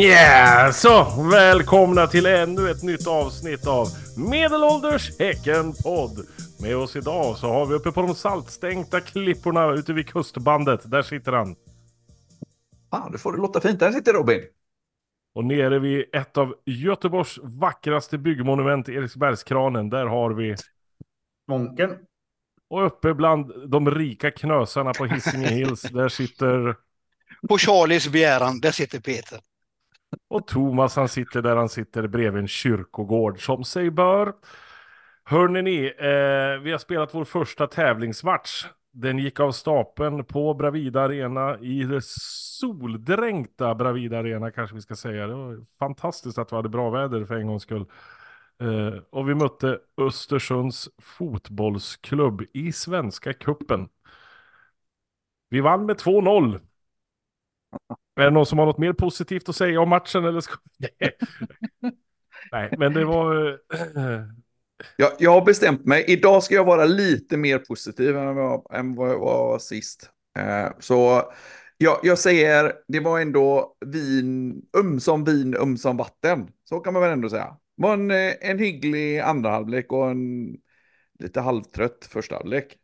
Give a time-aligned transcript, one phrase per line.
[0.00, 3.86] Yeah, så välkomna till ännu ett nytt avsnitt av
[4.16, 6.26] Medelålders Häcken-podd.
[6.60, 10.90] Med oss idag så har vi uppe på de saltstänkta klipporna ute vid kustbandet.
[10.90, 11.56] Där sitter han.
[12.90, 13.80] Ah, du får det låta fint.
[13.80, 14.40] Där sitter Robin.
[15.34, 20.56] Och nere vid ett av Göteborgs vackraste byggmonument, Eriksbergskranen, där har vi...
[21.48, 21.90] Monken.
[22.70, 26.76] Och uppe bland de rika knösarna på Hisingen Hills, där sitter...
[27.48, 29.40] På Charlies begäran, där sitter Peter.
[30.28, 34.32] Och Thomas han sitter där han sitter bredvid en kyrkogård som sig bör.
[35.24, 38.66] Hörrni ni, eh, vi har spelat vår första tävlingsmatch.
[38.92, 44.96] Den gick av stapeln på Bravida Arena i det soldränkta Bravida Arena kanske vi ska
[44.96, 45.26] säga.
[45.26, 47.86] Det var fantastiskt att vi hade bra väder för en gångs skull.
[48.60, 53.88] Eh, och vi mötte Östersunds fotbollsklubb i Svenska Kuppen.
[55.48, 56.60] Vi vann med 2-0.
[58.16, 60.54] Är det någon som har något mer positivt att säga om matchen eller ska...
[62.52, 63.48] Nej, men det var...
[63.96, 64.22] eh,
[64.96, 66.04] Jag, jag har bestämt mig.
[66.08, 70.10] Idag ska jag vara lite mer positiv än vad, än vad jag var sist.
[70.38, 71.22] Eh, så
[71.78, 76.48] jag, jag säger, det var ändå vin, ömsom vin, ömsom vatten.
[76.64, 77.56] Så kan man väl ändå säga.
[77.76, 80.56] Det var en, eh, en hygglig andra halvlek och en
[81.18, 82.76] lite halvtrött första halvlek.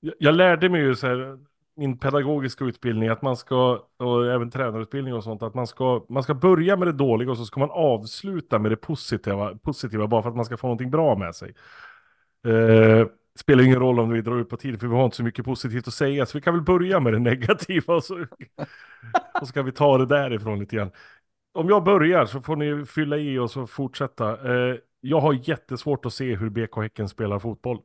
[0.00, 1.38] Jag- Jag lärde mig ju så här,
[1.76, 6.22] min pedagogiska utbildning, att man ska, och även tränarutbildning och sånt, att man ska, man
[6.22, 10.22] ska börja med det dåliga och så ska man avsluta med det positiva, positiva bara
[10.22, 11.54] för att man ska få någonting bra med sig.
[12.46, 13.06] Eh,
[13.38, 15.44] spelar ingen roll om vi drar ut på tid, för vi har inte så mycket
[15.44, 18.20] positivt att säga, så vi kan väl börja med det negativa och så,
[19.40, 20.90] och så kan vi ta det därifrån lite grann.
[21.54, 24.54] Om jag börjar så får ni fylla i och så fortsätta.
[24.54, 27.80] Eh, jag har jättesvårt att se hur BK Häcken spelar fotboll.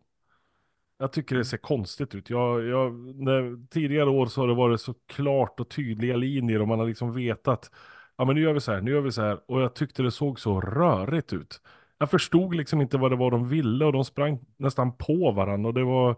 [1.01, 2.29] Jag tycker det ser konstigt ut.
[2.29, 6.67] Jag, jag, när, tidigare år så har det varit så klart och tydliga linjer och
[6.67, 7.71] man har liksom vetat.
[8.17, 9.39] Ja men nu gör vi så här, nu gör vi så här.
[9.51, 11.61] Och jag tyckte det såg så rörigt ut.
[11.97, 15.67] Jag förstod liksom inte vad det var de ville och de sprang nästan på varandra.
[15.67, 16.15] Och det var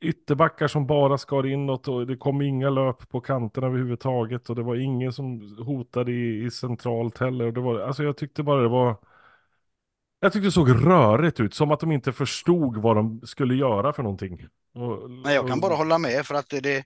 [0.00, 4.50] ytterbackar som bara skar inåt och det kom inga löp på kanterna överhuvudtaget.
[4.50, 7.46] Och det var ingen som hotade i, i centralt heller.
[7.46, 8.96] Och det var, alltså jag tyckte bara det var...
[10.20, 13.92] Jag tyckte det såg rörigt ut, som att de inte förstod vad de skulle göra
[13.92, 14.46] för någonting.
[14.74, 16.84] Och, Nej, jag kan bara hålla med för att det, det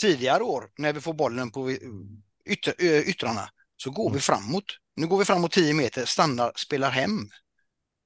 [0.00, 1.70] tidigare år när vi får bollen på
[2.46, 2.74] ytter,
[3.08, 4.14] yttrarna så går Mm.
[4.14, 4.64] vi framåt.
[4.96, 7.28] Nu går vi framåt 10 meter, stannar, spelar hem.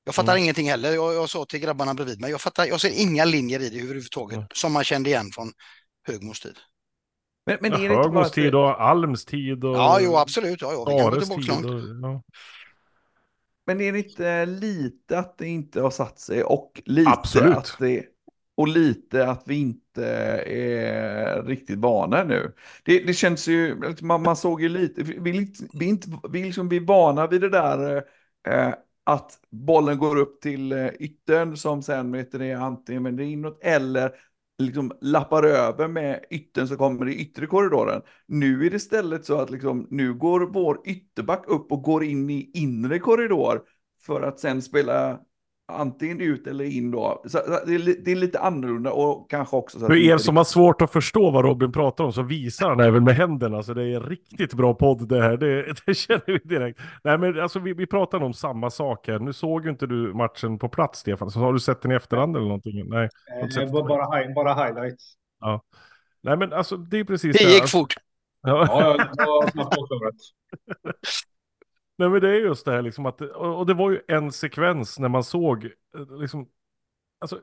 [0.04, 0.43] Jag fattar Mm.
[0.43, 0.93] ingenting heller.
[0.93, 3.81] Jag, jag sa till grabbarna bredvid mig, jag, fattar, jag ser inga linjer i det
[3.81, 4.49] överhuvudtaget Mm.
[4.54, 5.53] som man kände igen från
[6.06, 6.59] Högmos tid.
[7.47, 10.60] Men, men Ja, är Högmos tid och Alms tid och Ja, jo, absolut.
[10.62, 11.84] Ja, ja, vi kan gå tillbaka långt.
[12.03, 12.22] Och, ja.
[13.67, 17.57] Men är det inte lite att det inte har satt sig och lite Absolut.
[17.57, 18.07] att det
[18.57, 20.07] och lite att vi inte
[20.47, 22.53] är riktigt vana nu.
[22.85, 25.19] Det, det känns ju, man, man såg ju lite, vi,
[25.73, 27.97] vi, inte- vi, liksom, vi är vana vid det där
[28.49, 33.59] eh, att bollen går upp till eh, yttern som sen vet det, antingen det inåt
[33.63, 34.11] eller
[34.59, 38.03] liksom lappar över med yttern som kommer i yttre korridoren.
[38.26, 42.31] Nu är det istället så att liksom, nu går vår ytterback upp och går in
[42.31, 43.62] i inre korridor
[44.03, 45.20] för att sen spela
[45.73, 47.23] antingen ut eller in då.
[47.25, 50.37] Så, så det, är, det är lite annorlunda och kanske också så För er som
[50.37, 53.63] har svårt att förstå vad Robin pratar om så visar han även med händerna.
[53.63, 55.37] Så det är en riktigt bra podd det här.
[55.37, 56.81] Det, det känner vi direkt.
[57.05, 59.19] Nej men alltså vi, vi pratar om samma sak här.
[59.19, 61.31] Nu såg ju inte du matchen på plats Stefan.
[61.31, 62.89] Så har du sett den i efterhand eller någonting?
[62.89, 63.09] Nej.
[63.43, 65.15] Eh, det var bara, hi- bara highlights.
[66.23, 67.55] Nej men alltså det är precis Det här.
[67.55, 67.95] gick fort.
[68.43, 68.67] Ja.
[68.69, 69.75] Ja, ja, det var snabbt.
[71.97, 74.32] Nej men det är just det här liksom att, och och det var ju en
[74.32, 76.49] sekvens när man såg, eh, liksom,
[77.21, 77.41] alltså,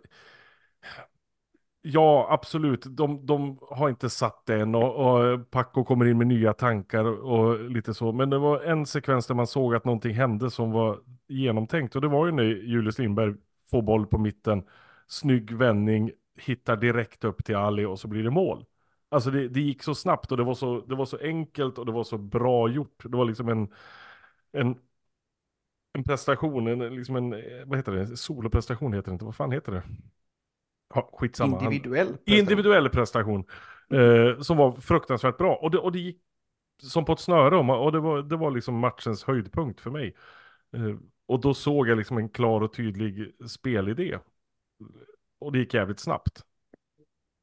[1.81, 6.27] ja absolut, de, de har inte satt det än och, och Paco kommer in med
[6.27, 10.13] nya tankar och lite så, men det var en sekvens där man såg att någonting
[10.13, 13.33] hände som var genomtänkt och det var ju när Julius Lindberg
[13.71, 14.63] får boll på mitten,
[15.07, 18.65] snygg vändning, hittar direkt upp till Ali och så blir det mål.
[19.09, 21.85] Alltså det, det gick så snabbt och det var så, det var så enkelt och
[21.85, 23.03] det var så bra gjort.
[23.03, 23.69] Det var liksom en,
[24.51, 24.75] en,
[25.93, 29.51] en prestation, en, liksom en, eh, vad heter det, soloprestation heter det inte, vad fan
[29.51, 29.83] heter det?
[30.93, 31.57] Ja, skitsamma.
[31.59, 32.07] Han- individuell.
[32.07, 32.39] prestation.
[32.39, 33.45] individuell prestation.
[33.93, 35.55] Eh, som var fruktansvärt bra.
[35.55, 36.21] Och det, och det gick
[36.81, 37.57] som på ett snöre.
[37.57, 40.15] Och det, var, det var liksom matchens höjdpunkt för mig.
[40.73, 40.95] Eh,
[41.25, 44.19] och då såg jag liksom en klar och tydlig spelidé.
[45.39, 46.45] Och det gick jävligt snabbt.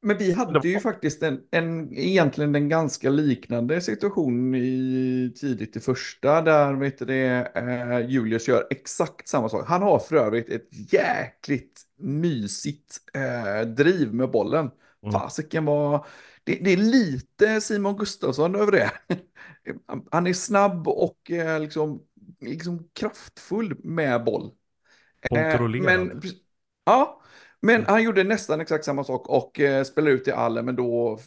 [0.01, 5.79] Men vi hade ju faktiskt en, en, egentligen en ganska liknande situation i tidigt i
[5.79, 9.67] första där vet det, eh, Julius gör exakt samma sak.
[9.67, 14.71] Han har för övrigt ett jäkligt mysigt eh, driv med bollen.
[15.03, 15.13] Mm.
[15.13, 16.05] Fasiken var,
[16.43, 18.91] det, det är lite Simon Gustafsson över det.
[20.11, 22.01] Han är snabb och eh, liksom,
[22.41, 24.51] liksom kraftfull med boll.
[25.21, 26.07] Eh, Kontrollerad.
[26.07, 26.21] Men,
[26.85, 27.21] ja,
[27.61, 31.19] men han gjorde nästan exakt samma sak och eh, spelade ut till Alle, men då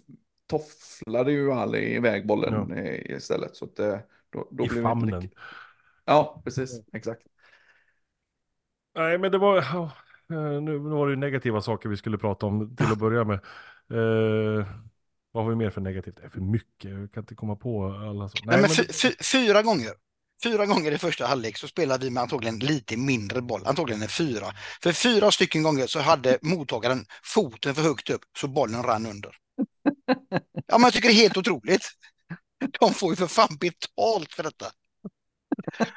[0.47, 2.77] tofflade ju Alle iväg bollen Ja.
[2.77, 3.57] eh, istället.
[3.57, 3.99] Så att, eh,
[4.31, 5.31] då, då I blev inte famnen.
[6.05, 6.81] Ja, precis.
[6.93, 7.23] Exakt.
[8.95, 9.59] Nej, men det var...
[9.59, 9.91] eh,
[10.29, 13.35] nu, nu var det ju negativa saker vi skulle prata om till att börja med.
[13.91, 14.67] Eh,
[15.33, 16.17] vad har vi mer för negativt?
[16.17, 16.91] Det är för mycket.
[16.91, 18.29] Jag kan inte komma på alla.
[18.29, 18.39] Så.
[18.45, 19.93] Nej, men men fy, fyra gånger.
[20.43, 24.09] Fyra gånger i första halvlek så spelade vi med antagligen lite mindre boll, antagligen en
[24.09, 24.47] fyra.
[24.83, 29.31] För fyra stycken gånger så hade mottagaren foten för högt upp så bollen rann under.
[30.67, 31.91] Ja, men jag tycker det är helt otroligt.
[32.81, 34.67] De får ju för fan betalt för detta.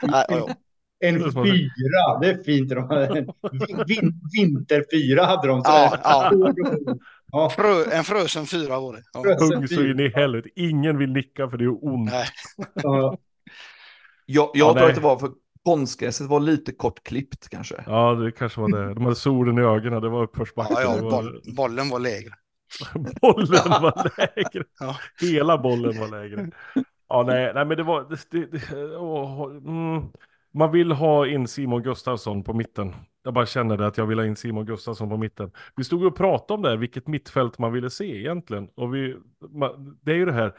[0.01, 0.55] Nej, ja, ja.
[0.99, 2.69] En fyra, det är fint.
[2.69, 3.27] De hade en
[3.87, 5.63] vin, vinterfyra hade de.
[5.63, 6.31] Så Ja, ja.
[7.31, 7.49] ja.
[7.49, 9.03] Frö, en frösen fyra var det.
[9.13, 9.19] Ja.
[9.39, 10.49] Hugg så in i helvete.
[10.55, 12.11] Ingen vill nicka för det är ont.
[14.25, 14.89] Jag, jag Ja, tror nej.
[14.89, 15.29] att det var för
[15.65, 17.83] konstgräset var lite kortklippt kanske.
[17.87, 18.93] Ja, det kanske var det.
[18.93, 20.01] De hade solen i ögonen.
[20.01, 20.73] Det var uppförsbacke.
[20.73, 21.11] Ja, ja, var...
[21.11, 22.31] boll, bollen var lägre.
[23.21, 23.47] bollen
[23.81, 24.63] var lägre.
[24.79, 24.95] Ja.
[25.21, 26.51] Hela bollen var lägre.
[27.09, 28.09] Ja, nej, nej men det var...
[28.09, 30.03] Det, det, det, åh, mm,
[30.53, 32.95] man vill ha in Simon Gustafsson på mitten.
[33.23, 35.51] Jag bara känner det att jag vill ha in Simon Gustafsson på mitten.
[35.75, 38.67] Vi stod och pratade om det här, vilket mittfält man ville se egentligen.
[38.75, 39.15] Och vi,
[39.53, 40.53] man, det är ju det här,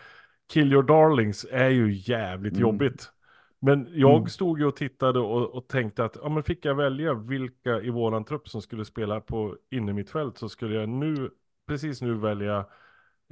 [0.53, 2.63] kill your darlings är ju jävligt Mm.
[2.63, 3.11] jobbigt.
[3.59, 4.29] Men jag Mm.
[4.29, 7.91] stod ju och tittade och, och tänkte att, ja men fick jag välja vilka i
[7.91, 11.31] våran trupp som skulle spela på innermittfält så skulle jag nu,
[11.67, 12.59] precis nu välja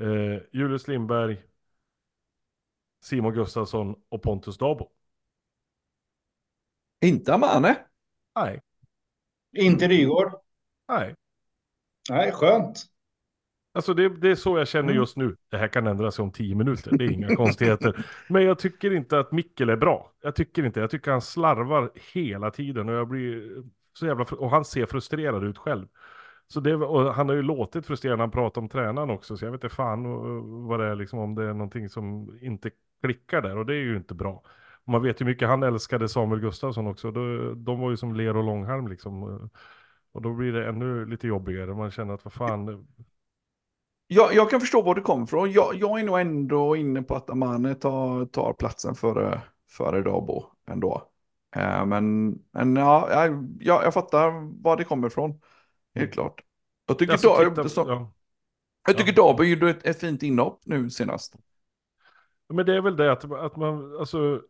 [0.01, 1.43] eh, Julius Lindberg,
[3.01, 4.91] Simon Gustafsson och Pontus Dabo.
[7.01, 7.77] Inte Amane.
[8.35, 8.61] Nej,
[9.53, 10.33] Inte Rygård.
[10.89, 11.15] nej.
[12.11, 12.87] Nej, skönt.
[13.75, 14.97] Alltså det, det är så jag känner Mm.
[15.01, 15.37] just nu.
[15.51, 18.07] Det här kan ändra sig om tio minuter, det är inga konstigheter.
[18.29, 20.13] Men jag tycker inte att Mikkel är bra.
[20.23, 23.51] Jag tycker inte, jag tycker han slarvar hela tiden och jag blir
[23.99, 25.87] så jävla, och han ser frustrerad ut själv.
[26.49, 29.45] Så det, och han har ju låtit frustrerad när han pratar om tränaren också, så
[29.45, 30.05] jag vet inte fan
[30.69, 32.71] vad det är liksom, om det är någonting som inte
[33.03, 34.43] klickar där, och det är ju inte bra.
[34.87, 38.37] Man vet ju mycket han älskade Samuel Gustafsson också, de, de var ju som ler
[38.37, 39.23] och långhalm liksom.
[40.13, 42.87] Och då blir det ännu lite jobbigare, man känner att vad fan,
[44.07, 45.53] Jag, jag kan förstå var det kommer ifrån.
[45.53, 49.41] Jag, jag är nog ändå inne på att Amane tar, tar platsen före,
[49.71, 51.11] före Dabo ändå.
[51.57, 53.09] Eh, men men ja,
[53.61, 55.41] jag, jag, fattar var det kommer ifrån.
[55.95, 56.41] Helt klart.
[56.87, 58.13] Jag tycker, Alltså, Da- titta- så, ja.
[58.87, 61.35] jag tycker Dabo gjorde ett, ett fint inhopp nu senast.
[62.49, 64.43] Men det är väl det att, att man, alltså,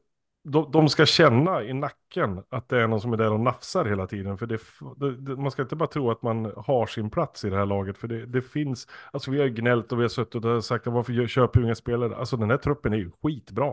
[0.44, 3.84] de, de ska känna i nacken att det är någon som är där och nafsar
[3.84, 4.38] hela tiden.
[4.38, 4.60] För det,
[4.96, 7.66] det, det, man ska inte bara tro att man har sin plats i det här
[7.66, 7.98] laget.
[7.98, 11.26] För det, det finns, alltså vi har gnällt och vi har suttit och sagt varför
[11.26, 12.16] köper vi inga spelare?
[12.16, 13.72] Alltså den här truppen är ju skitbra.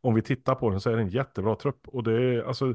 [0.00, 1.88] Om vi tittar på den så är det en jättebra trupp.
[1.88, 2.74] Och det är, alltså,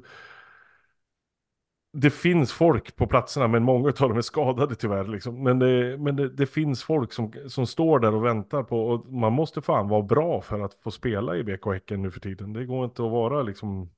[1.95, 5.07] det finns folk på platserna, men många av dem är skadade tyvärr.
[5.07, 5.43] Liksom.
[5.43, 9.13] Men, det, men det, det finns folk som, som står där och väntar på, och
[9.13, 12.53] man måste fan vara bra för att få spela i BK Häcken nu för tiden.
[12.53, 13.89] Det går inte att vara liksom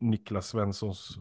[0.00, 1.18] Niklas Svenssons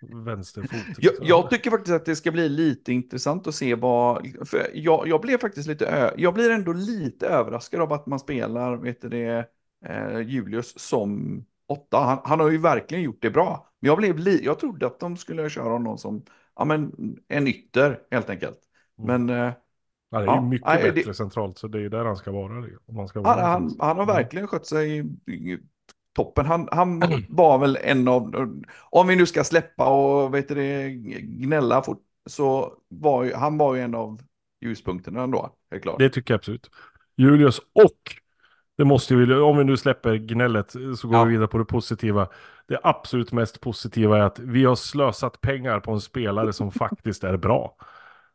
[0.24, 0.72] vänsterfot.
[0.72, 1.02] Liksom.
[1.02, 4.26] Jag, jag tycker faktiskt att det ska bli lite intressant att se vad...
[4.44, 5.86] För jag, jag blev faktiskt lite...
[5.86, 9.48] Ö, jag blir ändå lite överraskad av att man spelar, vet du det,
[9.84, 11.98] eh, Julius som åtta.
[11.98, 13.68] Han, han har ju verkligen gjort det bra.
[13.80, 16.22] Men jag, blev li, jag trodde att de skulle köra honom som
[16.56, 16.92] ja, men,
[17.28, 18.58] en ytter, helt enkelt.
[18.98, 19.26] Mm.
[19.26, 19.52] Men eh,
[20.10, 22.32] Han är ja, ju mycket nej, det- bättre centralt, så det är där han ska
[22.32, 22.66] vara.
[22.86, 24.14] Om man ska vara han, han, han har Mm.
[24.16, 25.04] verkligen skött sig
[26.16, 26.46] toppen.
[26.46, 28.34] Han, han var väl en av...
[28.90, 33.74] Om vi nu ska släppa och vet det, gnälla fort, så var ju, han var
[33.74, 34.22] ju en av
[34.60, 35.98] ljuspunkterna ändå, helt klart.
[35.98, 36.70] Det tycker jag absolut.
[37.16, 38.19] Julius och,
[38.80, 41.24] det måste vi, om vi nu släpper gnället så går Ja.
[41.24, 42.28] vi vidare på det positiva.
[42.68, 47.24] Det absolut mest positiva är att vi har slösat pengar på en spelare som faktiskt
[47.24, 47.74] är bra.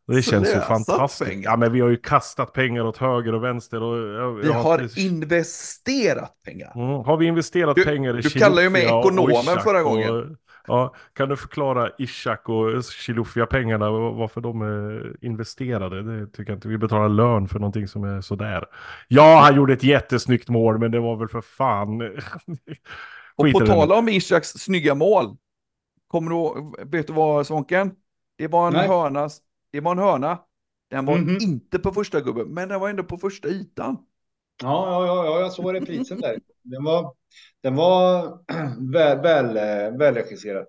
[0.07, 1.29] Det känns ju fantastiskt.
[1.29, 1.43] pengar?
[1.51, 3.83] Ja, men vi har ju kastat pengar åt höger och vänster.
[3.83, 6.71] Och, jag, Vi har inte- investerat pengar.
[6.75, 6.87] Mm.
[6.87, 10.37] Har vi investerat Du- pengar i du kallade ju mig och ekonomen förra och- gången.
[10.67, 16.03] Ja, kan du förklara Ishak och Chilufya-pengarna, varför de är investerade?
[16.19, 16.67] Det tycker jag inte.
[16.67, 18.65] Vi betalar lön för någonting som är sådär.
[19.07, 22.01] Ja, han gjorde ett jättesnyggt mål, men det var väl för fan...
[23.35, 25.37] Och på tal om Ishaks snygga mål.
[26.07, 27.91] Kommer du vet du vad Svånken?
[28.37, 28.87] Det var en Nej.
[28.87, 29.29] hörna.
[29.71, 30.39] Det var en hörna.
[30.89, 31.37] Den var Mhm.
[31.41, 33.97] inte på första gubben, men den var ändå på första ytan.
[34.63, 36.39] Ja, ja, ja, ja, jag såg reprisen där.
[36.63, 37.13] Den var,
[37.63, 38.27] den var
[38.93, 40.65] väl, väl, eh, välregisserad.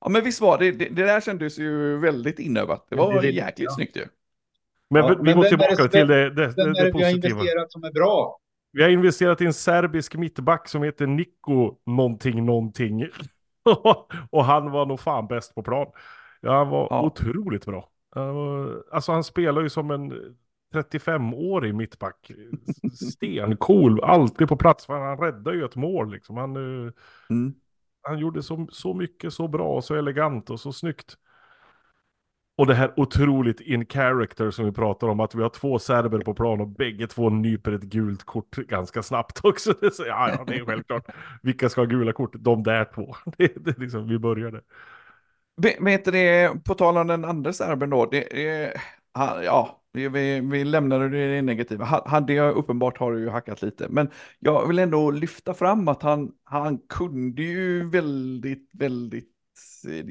[0.00, 2.86] Ja, men visst var det, det, det där kändes ju väldigt inövat.
[2.90, 3.74] Det var Det- det- jäkligt ja.
[3.74, 4.04] snyggt ju.
[4.90, 6.90] Men Ja, vi, men går tillbaka det- till det, det, det, det det vi har
[6.92, 7.28] positiva.
[7.40, 8.38] investerat som är bra?
[8.72, 13.08] Vi har investerat i en serbisk mittback som heter Nico någonting någonting.
[14.30, 15.86] och han var nog fan bäst på plan.
[16.40, 17.02] Ja, han var Ja.
[17.02, 17.88] otroligt bra.
[18.92, 20.12] Alltså han spelar ju som en
[20.74, 22.30] 35-årig mittback.
[23.12, 24.88] Stencool, alltid på plats.
[24.88, 26.36] Han räddar ju ett mål liksom.
[26.36, 26.56] Han,
[26.86, 26.92] eh,
[27.30, 27.54] Mm.
[28.02, 31.16] han gjorde så, så mycket, så bra, så elegant och så snyggt.
[32.58, 36.18] Och det här otroligt in character som vi pratar om, att vi har två serber
[36.18, 39.72] på plan och bägge två nyper ett gult kort ganska snabbt också.
[39.80, 41.04] Det så, ja, ja, det är självklart.
[41.42, 42.32] Vilka ska ha gula kort?
[42.38, 43.14] De där två.
[43.38, 44.60] Det, det liksom, vi började.
[45.56, 48.76] Ve- Vet det, på tal om den andra serben då, det,
[49.44, 50.08] ja, vi,
[50.40, 51.84] vi, lämnade det negativa.
[51.84, 55.88] Ha- Hade jag uppenbart har det ju hackat lite, men jag vill ändå lyfta fram
[55.88, 59.32] att han, han kunde ju väldigt, väldigt,
[59.88, 60.04] eh,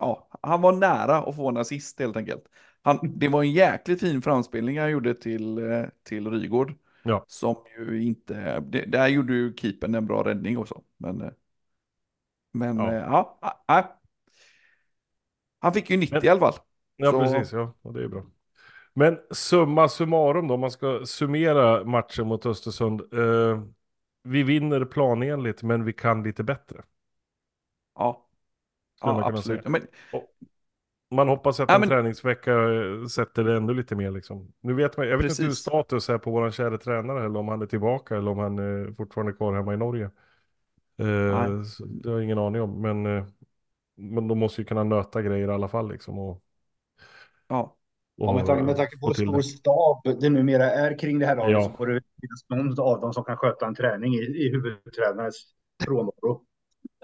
[0.00, 2.44] ja, han var nära att få en assist helt enkelt.
[2.82, 6.74] Han, det var en jäkligt fin framspelning han gjorde till, eh, till Rygård.
[7.02, 7.24] Ja.
[7.28, 10.82] Som ju inte, det, där gjorde ju keepern en bra räddning också.
[10.96, 11.30] Men, eh,
[12.52, 12.92] men Ja.
[12.94, 14.00] ja, ja, ja, ja.
[15.58, 16.54] Han fick ju 90 Men- i alla fall.
[16.96, 17.52] Ja, Så- precis.
[17.52, 18.22] Ja, och det är bra.
[18.94, 23.00] Men summa summarum då, om man ska summera matchen mot Östersund.
[23.14, 23.62] Eh,
[24.22, 26.82] vi vinner planenligt, men vi kan lite bättre.
[27.94, 28.26] Ja,
[29.02, 29.68] man ja kunna absolut.
[29.68, 29.82] Men,
[31.10, 34.52] Man hoppas att Ja, en men- träningsvecka eh, sätter det ännu lite mer liksom.
[34.60, 35.62] Nu vet man, jag vet inte hur Precis.
[35.62, 38.92] status är på våran kära tränare, eller om han är tillbaka, eller om han är
[38.92, 40.04] fortfarande kvar hemma i Norge.
[40.98, 41.04] Eh,
[41.86, 43.24] det har jag ingen aning om, men, eh,
[43.96, 46.18] men de måste ju kunna nöta grejer i alla fall liksom.
[46.18, 46.42] Och,
[47.48, 47.76] ja.
[48.18, 49.42] och Ja, med, tanke, med tanke på hur stor det.
[49.42, 51.62] stab det numera är kring det här laget Ja.
[51.62, 52.44] så får det finnas
[52.76, 55.46] någon av dem som kan sköta en träning i, i huvudtränarens
[55.84, 56.42] frånvaro.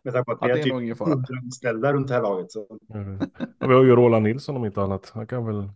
[0.04, 1.08] Med tanke på att Ja, det är är typ nog ingen fara.
[1.12, 2.52] 100 anställda runt det här laget.
[2.52, 2.78] Så.
[2.94, 3.18] Mm.
[3.58, 5.10] Ja, vi har ju Roland Nilsson om inte annat.
[5.14, 5.70] Han kan väl...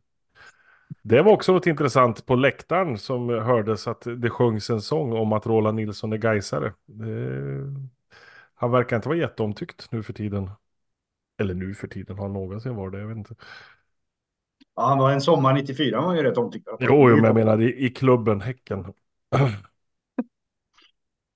[1.02, 5.32] Det var också något intressant på läktaren som hördes att det sjöngs en sång om
[5.32, 6.72] att Roland Nilsson är gaisare.
[6.86, 7.30] Det...
[8.54, 10.50] Han verkar inte vara jätteomtyckt nu för tiden.
[11.38, 13.00] Eller nu för tiden, har han någonsin varit det?
[13.00, 13.34] Jag vet inte.
[14.76, 16.68] Ja, han var en sommar 94 han var ju rätt omtyckt.
[16.80, 18.92] Jo, jo, men jag menar i, i klubben Häcken.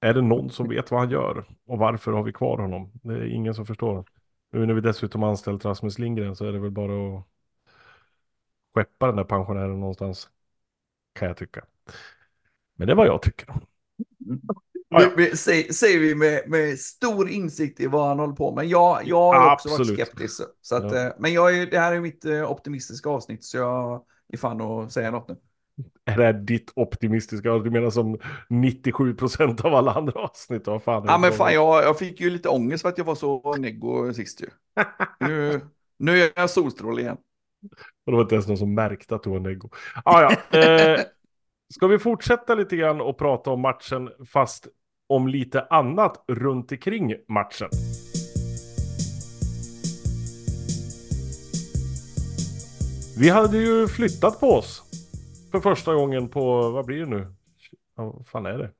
[0.00, 1.44] är det någon som vet vad han gör?
[1.66, 2.90] Och varför har vi kvar honom?
[3.02, 4.04] Det är ingen som förstår.
[4.52, 7.24] Nu när vi dessutom anställt Rasmus Lindgren så är det väl bara att
[8.74, 10.30] skeppa den där pensionären någonstans.
[11.12, 11.64] Kan jag tycka.
[12.76, 13.54] Men det är vad jag tycker.
[14.90, 15.36] Ja, ja.
[15.36, 18.66] Säger, vi med, med stor insikt i vad han håller på med.
[18.66, 20.00] Jag, jag har också varit Absolut.
[20.00, 20.40] skeptisk.
[20.60, 21.06] Så att, Ja.
[21.06, 24.60] eh, Men jag är, det här är mitt eh, optimistiska avsnitt så jag är fan
[24.60, 25.36] att säga något nu.
[26.04, 27.58] Är det här ditt optimistiska?
[27.58, 28.18] Du menar som
[28.48, 30.66] 97% av alla andra avsnitt?
[30.66, 33.14] Vad fan Ja men fan jag, jag fick ju lite ångest för att jag var
[33.14, 34.46] så neggo sist ju.
[35.20, 35.60] Nu,
[35.98, 37.16] nu är jag solstråle igen.
[38.06, 39.68] Och det var inte ens någon som märkte att du var neggo.
[40.04, 40.58] Ah, ja.
[40.58, 41.00] eh,
[41.74, 44.68] ska vi fortsätta lite grann och prata om matchen fast
[45.10, 47.68] om lite annat runt omkring matchen?
[53.18, 54.82] Vi hade ju flyttat på oss
[55.52, 57.34] för första gången på, vad blir det nu?
[57.94, 58.72] Vad fan är det?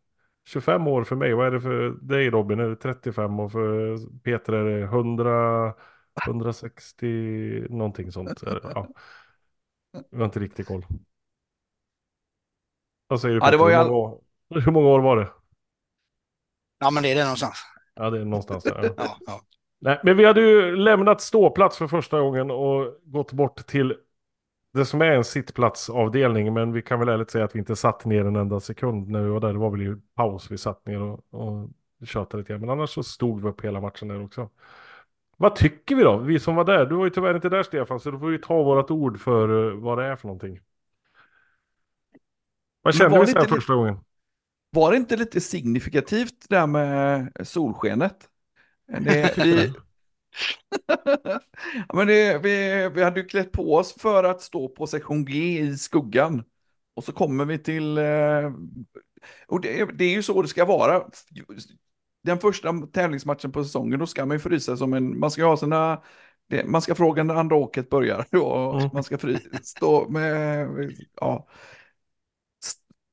[0.48, 2.60] 25 år för mig, vad är det för dig Robin?
[2.60, 5.74] Är det 35 och för Peter är det 100,
[6.26, 7.06] 160
[7.70, 8.42] någonting sånt?
[8.62, 8.88] Ja.
[10.10, 10.86] Jag har inte riktigt koll.
[13.08, 13.58] Vad säger du Ja, det Peter?
[13.58, 14.20] var ju hur, all- många år,
[14.60, 15.28] hur många år var det?
[16.80, 17.56] Ja, men det är det någonstans.
[17.94, 18.94] Ja, det är någonstans där.
[18.96, 19.16] Ja.
[19.26, 19.40] Ja.
[19.78, 23.96] Nej, men vi hade ju lämnat ståplats för första gången och gått bort till
[24.72, 26.54] det som är en sittplatsavdelning.
[26.54, 29.22] Men vi kan väl ärligt säga att vi inte satt ner en enda sekund när
[29.22, 29.52] vi var där.
[29.52, 31.68] Det var väl i paus vi satt ner och, och
[32.04, 32.60] tjötade lite grann.
[32.60, 34.48] Men annars så stod vi upp hela matchen där också.
[35.36, 36.16] Vad tycker vi då?
[36.16, 36.86] Vi som var där.
[36.86, 39.68] Du var ju tyvärr inte där Stefan, så då får vi ta vårat ord för
[39.72, 40.60] eh, vad det är för någonting.
[42.82, 43.96] Vad kände vi sen första gången?
[44.70, 48.28] Var det inte lite signifikativt det där med solskenet?
[48.86, 49.72] Det, vi,
[51.88, 55.24] ja, men det, vi, vi hade ju klätt på oss för att stå på sektion
[55.24, 56.44] G i skuggan.
[56.94, 57.98] Och så kommer vi till...
[57.98, 58.50] eh,
[59.46, 61.04] Och det, det är ju så det ska vara.
[62.22, 65.18] Den första tävlingsmatchen på säsongen, då ska man ju frysa som en...
[65.18, 66.02] Man ska ha sina...
[66.64, 68.26] Man ska fråga när andra åket börjar.
[68.42, 68.90] Och Mm.
[68.92, 70.68] Man ska fry, stå med...
[71.20, 71.48] Ja,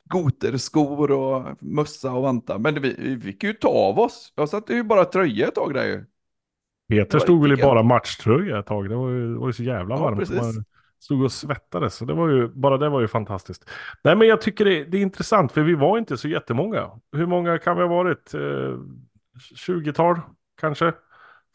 [0.09, 2.59] skoterskor och mössa och vantar.
[2.59, 4.33] Men vi, vi fick ju ta av oss.
[4.35, 6.05] Jag satte ju bara tröja ett tag där ju.
[6.89, 8.89] Peter var stod väl i bara matchtröja ett tag.
[8.89, 10.29] Det var ju, det var ju så jävla Ja, varmt.
[10.29, 10.63] Man
[10.99, 11.95] stod och svettades.
[11.95, 13.69] Så det var ju, bara det var ju fantastiskt.
[14.03, 16.89] Nej men jag tycker det, det är intressant för vi var inte så jättemånga.
[17.11, 18.33] Hur många kan vi ha varit?
[18.33, 18.39] Eh,
[19.55, 20.19] 20-tal
[20.61, 20.93] kanske?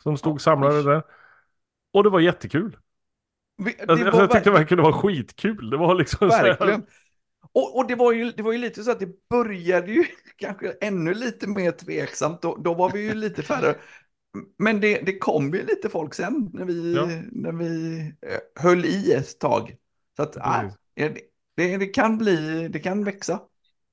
[0.03, 1.03] Som stod Ja, samlade där.
[1.93, 2.77] Och det var jättekul.
[3.65, 5.71] Det Alltså, var alltså, jag tyckte verkligen- det var skitkul.
[5.71, 6.87] Det var liksom Verkligen.
[7.55, 10.05] Och, och det, var ju, det var ju lite så att det började ju
[10.37, 12.43] kanske ännu lite mer tveksamt.
[12.43, 13.77] Då, då var vi ju lite färre.
[14.59, 17.07] Men det, det kom ju lite folk sen när vi, Ja.
[17.33, 19.77] när vi eh, höll i ett tag.
[20.17, 20.79] Så att Precis.
[20.95, 21.19] det,
[21.57, 23.41] det, det kan bli, det kan växa.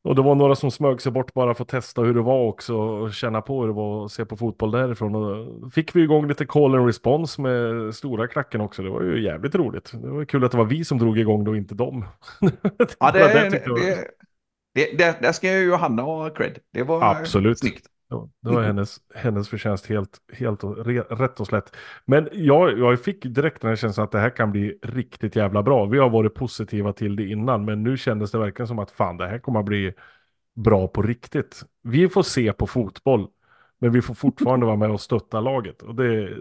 [0.10, 2.48] Och det var några som smög sig bort bara för att testa hur det var
[2.48, 5.16] också och känna på hur det var att se på fotboll därifrån.
[5.16, 8.82] Och fick vi igång lite call and response med stora klacken också.
[8.82, 9.92] Det var ju jävligt roligt.
[9.94, 12.06] Det var kul att det var vi som drog igång det och inte dem.
[13.00, 13.50] Ja, det, det,
[14.76, 16.60] det, det, där ska ju Johanna ha cred.
[16.74, 17.60] Det var Absolut.
[17.60, 17.86] snyggt.
[18.42, 21.76] Det var hennes, hennes förtjänst helt, helt och, re, rätt och slätt.
[22.06, 25.64] Men jag, jag fick direkt den här känslan att det här kan bli riktigt jävla
[25.64, 25.86] bra.
[25.86, 29.18] Vi har varit positiva till det innan, men nu kändes det verkligen som att fan,
[29.18, 29.94] det här kommer att bli
[30.56, 31.64] bra på riktigt.
[31.84, 33.28] Vi får se på fotboll,
[33.80, 35.82] men vi får fortfarande vara med och stötta laget.
[35.82, 36.38] Och det,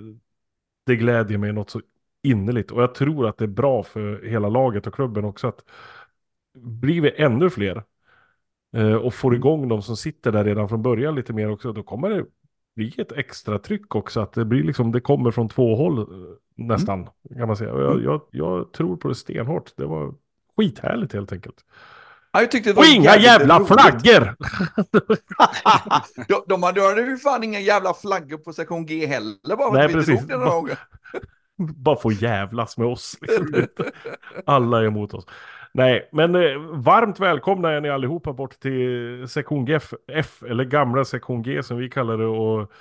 [0.86, 1.80] det glädjer mig något så
[2.22, 2.70] innerligt.
[2.70, 5.64] Och jag tror att det är bra för hela laget och klubben också att
[6.54, 7.82] blir vi ännu fler
[9.04, 12.10] och får igång de som sitter där redan från början lite mer också, då kommer
[12.10, 12.24] det
[12.78, 14.20] bli ett extra tryck också.
[14.20, 16.06] Att det blir liksom, det kommer från två håll eh,
[16.54, 17.70] nästan, kan man säga.
[17.70, 19.76] Jag, jag, jag tror på det stenhårt.
[19.76, 20.14] Det var
[20.56, 21.64] skithärligt helt enkelt.
[22.32, 23.68] Ja, jag tyckte det var Och inga jävla roligt.
[23.68, 24.36] flaggor!
[26.28, 30.20] de, de hade ju fan inga jävla flaggor på sektion G heller bara Nej, precis.
[31.56, 33.18] Bara få jävlas med oss.
[33.20, 33.66] Liksom.
[34.46, 35.26] Alla är emot oss.
[35.78, 39.78] Nej, men eh, varmt välkomna är ni allihopa bort till sektion G,
[40.12, 42.26] F, eller gamla sektion G som vi kallar det.
[42.26, 42.72] Och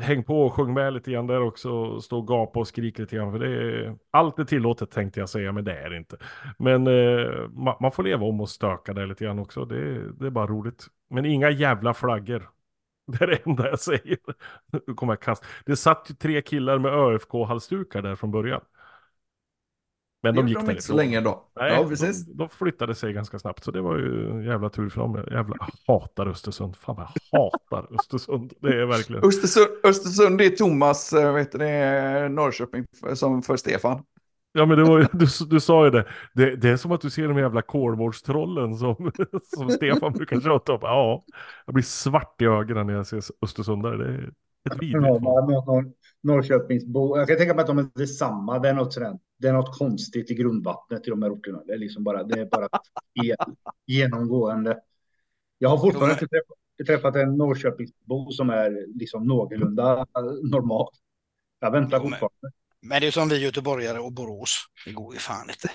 [0.00, 1.70] häng på och sjung med lite grann där också.
[1.70, 3.32] och Stå och gapa och skrik lite grann.
[3.32, 6.16] För det är, allt är tillåtet tänkte jag säga, men det är det inte.
[6.58, 9.64] Men eh, ma, man får leva om och stöka där lite grann också.
[9.64, 10.86] Det, det är bara roligt.
[11.10, 12.50] Men inga jävla flaggor.
[13.06, 14.18] Det är det enda jag säger.
[14.86, 15.44] Nu kommer jag kast.
[15.66, 18.60] Det satt ju tre killar med ÖFK-halsdukar där från början.
[20.22, 21.44] Men de Det gick de inte så länge då.
[21.60, 22.26] Nej, ja, precis.
[22.26, 23.64] De, de flyttade sig ganska snabbt.
[23.64, 25.14] Så det var ju jävla tur för dem.
[25.16, 25.56] Jag Jävla
[25.86, 26.76] hatar Östersund.
[26.76, 28.52] Fan vad jag hatar Östersund.
[28.60, 29.24] Det är verkligen.
[29.24, 34.02] Östersund, Östersund är Thomas, eh, vet du, det är Norrköping för- som för Stefan.
[34.52, 36.06] Ja men det var du, du sa ju det.
[36.34, 36.56] det.
[36.56, 39.12] Det är som att du ser de jävla Kolmårdstrollen som,
[39.56, 40.78] som Stefan brukar tjata om.
[40.82, 41.22] Ja,
[41.66, 43.96] jag blir svart i ögonen när jag ser Östersundare.
[43.96, 44.30] Det är
[44.74, 45.04] ett vidrigt
[46.22, 47.16] Norrköpingsbo.
[47.18, 48.58] Jag kan tänka mig att de är detsamma.
[48.58, 51.62] Det är något, sådär, det är något konstigt i grundvattnet i de här orterna.
[51.66, 52.68] Det är liksom bara, det är bara
[53.86, 54.80] genomgående.
[55.58, 56.56] Jag har fortfarande inte träffat,
[56.86, 60.06] träffat en Norrköpingsbo som är liksom någorlunda
[60.42, 60.88] normal.
[61.60, 62.56] Jag väntar Jo, men- fortfarande.
[62.82, 64.66] Men det är som vi göteborgare och Borås.
[64.86, 65.70] Det går ju fan inte.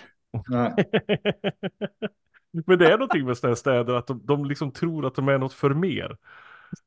[0.47, 0.73] Nej.
[2.65, 5.27] Men det är någonting med sådana här städer att de, de liksom tror att de
[5.27, 6.17] är något för mer.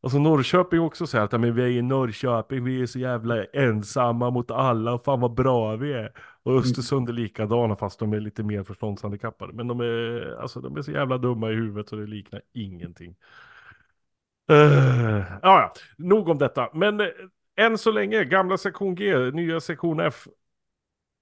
[0.01, 3.45] Alltså Norrköping också säger att "Ja, men vi är i Norrköping, vi är så jävla
[3.45, 6.13] ensamma mot alla, fan vad bra vi är.
[6.43, 9.53] Och Östersund är likadana fast de är lite mer förståndshandikappade.
[9.53, 13.17] Men de är, alltså, de är så jävla dumma i huvudet så det liknar ingenting.
[14.51, 14.59] Uh,
[15.19, 16.71] ja, ja, nog om detta.
[16.75, 17.07] Men eh,
[17.57, 20.29] än så länge, gamla sektion G, nya sektion F,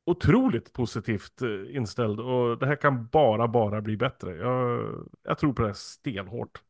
[0.07, 4.37] otroligt positivt eh, inställd och det här kan bara, bara bli bättre.
[4.37, 6.63] Jag, jag tror på det här stenhårt.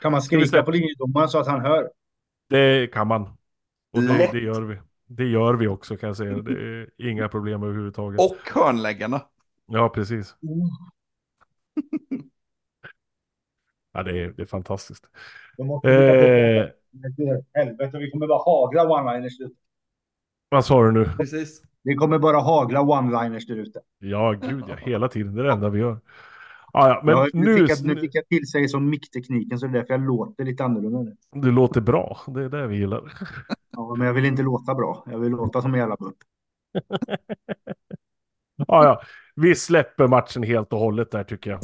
[0.00, 1.90] Kan man skrika på linjedomaren så att han hör?
[2.48, 3.22] Det kan man.
[3.92, 4.78] Och det, det gör vi.
[5.06, 6.38] Det gör vi också kan jag säga.
[6.38, 6.52] Det
[6.98, 8.20] är inga problem överhuvudtaget.
[8.20, 9.20] Och hörnläggarna.
[9.66, 10.36] Ja, precis.
[13.92, 15.04] Ja, det är, det är fantastiskt.
[15.58, 16.68] Eh,
[17.54, 19.54] Helvete, vi kommer bara hagla one-liners där ute.
[20.48, 21.04] vad sa du nu?
[21.16, 21.62] Precis.
[21.82, 23.80] Vi kommer bara hagla one-liners där ute.
[23.98, 24.74] Ja, gud ja.
[24.74, 25.34] Hela tiden.
[25.34, 26.00] Det är det enda vi gör.
[26.72, 29.66] Ja, ja, men Ja, nu, fick jag, nu fick jag till sig som micktekniken så
[29.66, 31.16] det är därför jag låter lite annorlunda nu.
[31.40, 32.18] du låter bra.
[32.26, 33.12] Det är det vi gillar.
[33.72, 35.04] Ja, men jag vill inte låta bra.
[35.10, 36.16] Jag vill låta som en jävla mupp.
[38.56, 39.02] Ja, ja.
[39.36, 41.60] Vi släpper matchen helt och hållet där tycker jag.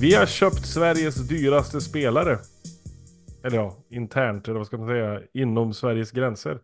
[0.00, 2.38] Vi har köpt Sveriges dyraste spelare.
[3.44, 6.60] Eller ja, internt, eller vad ska man säga, inom Sveriges gränser.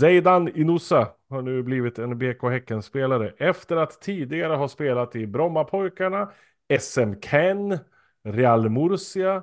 [0.00, 6.32] Zeidan Inusa har nu blivit en BK Häcken-spelare efter att tidigare ha spelat i Brommapojkarna,
[6.80, 7.78] SM Ken,
[8.22, 9.42] Real Murcia,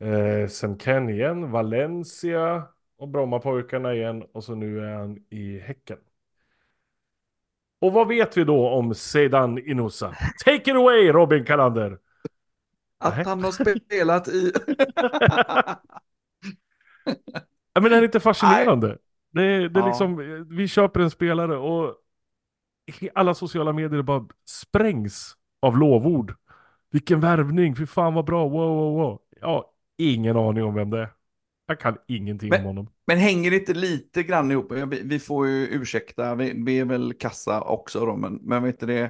[0.00, 2.62] eh, SM Ken igen, Valencia
[2.98, 5.98] och Brommapojkarna igen och så nu är han i Häcken.
[7.80, 10.14] Och vad vet vi då om Zeidan Inusa?
[10.44, 11.98] Take it away Robin Kalander!
[12.98, 13.24] Att Nej.
[13.24, 14.52] han har spelat i...
[17.80, 18.98] Men är det inte fascinerande?
[19.34, 19.86] Det, det är Ja.
[19.88, 20.16] liksom,
[20.50, 21.94] vi köper en spelare och
[23.14, 26.34] alla sociala medier bara sprängs av lovord.
[26.90, 29.20] Vilken värvning, fy fan vad bra, wow, wow, wow.
[29.40, 31.12] Ja, ingen aning om vem det är.
[31.66, 32.88] Jag kan ingenting Men- om honom.
[33.06, 34.72] Men hänger det inte lite grann ihop?
[34.72, 38.80] Vi, vi får ju ursäkta, vi, vi är väl kassa också då, men, men vet
[38.80, 39.02] du det,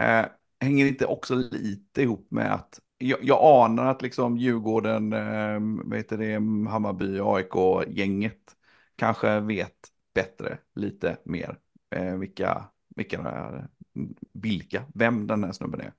[0.00, 0.26] eh,
[0.60, 5.60] hänger det inte också lite ihop med att jag, jag anar att liksom Djurgården, eh,
[5.90, 6.32] vet du det,
[6.70, 8.40] Hammarby, AIK-gänget
[9.02, 9.72] kanske vet
[10.14, 11.58] bättre, lite mer,
[11.94, 12.64] eh, vilka,
[12.96, 13.44] vilka,
[14.32, 15.92] vilka, vem den här snubben är.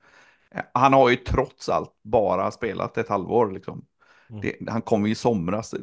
[0.51, 3.85] Eh, Han har ju trots allt bara spelat ett halvår liksom.
[4.29, 4.41] Mm.
[4.41, 5.73] Det, han kom ju i somras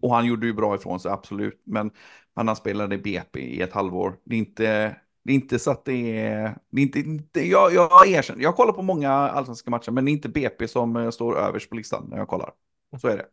[0.00, 1.62] och han gjorde ju bra ifrån sig, absolut.
[1.64, 1.90] Men,
[2.36, 4.16] men han spelade i BP i ett halvår.
[4.24, 6.58] Det är inte, det är inte så att det är...
[6.70, 10.10] Det är inte, inte, jag, jag erkänner, jag kollar på många allsvenska matcher, men det
[10.10, 12.52] är inte BP som eh, står överst på listan när jag kollar.
[13.00, 13.26] Så är det.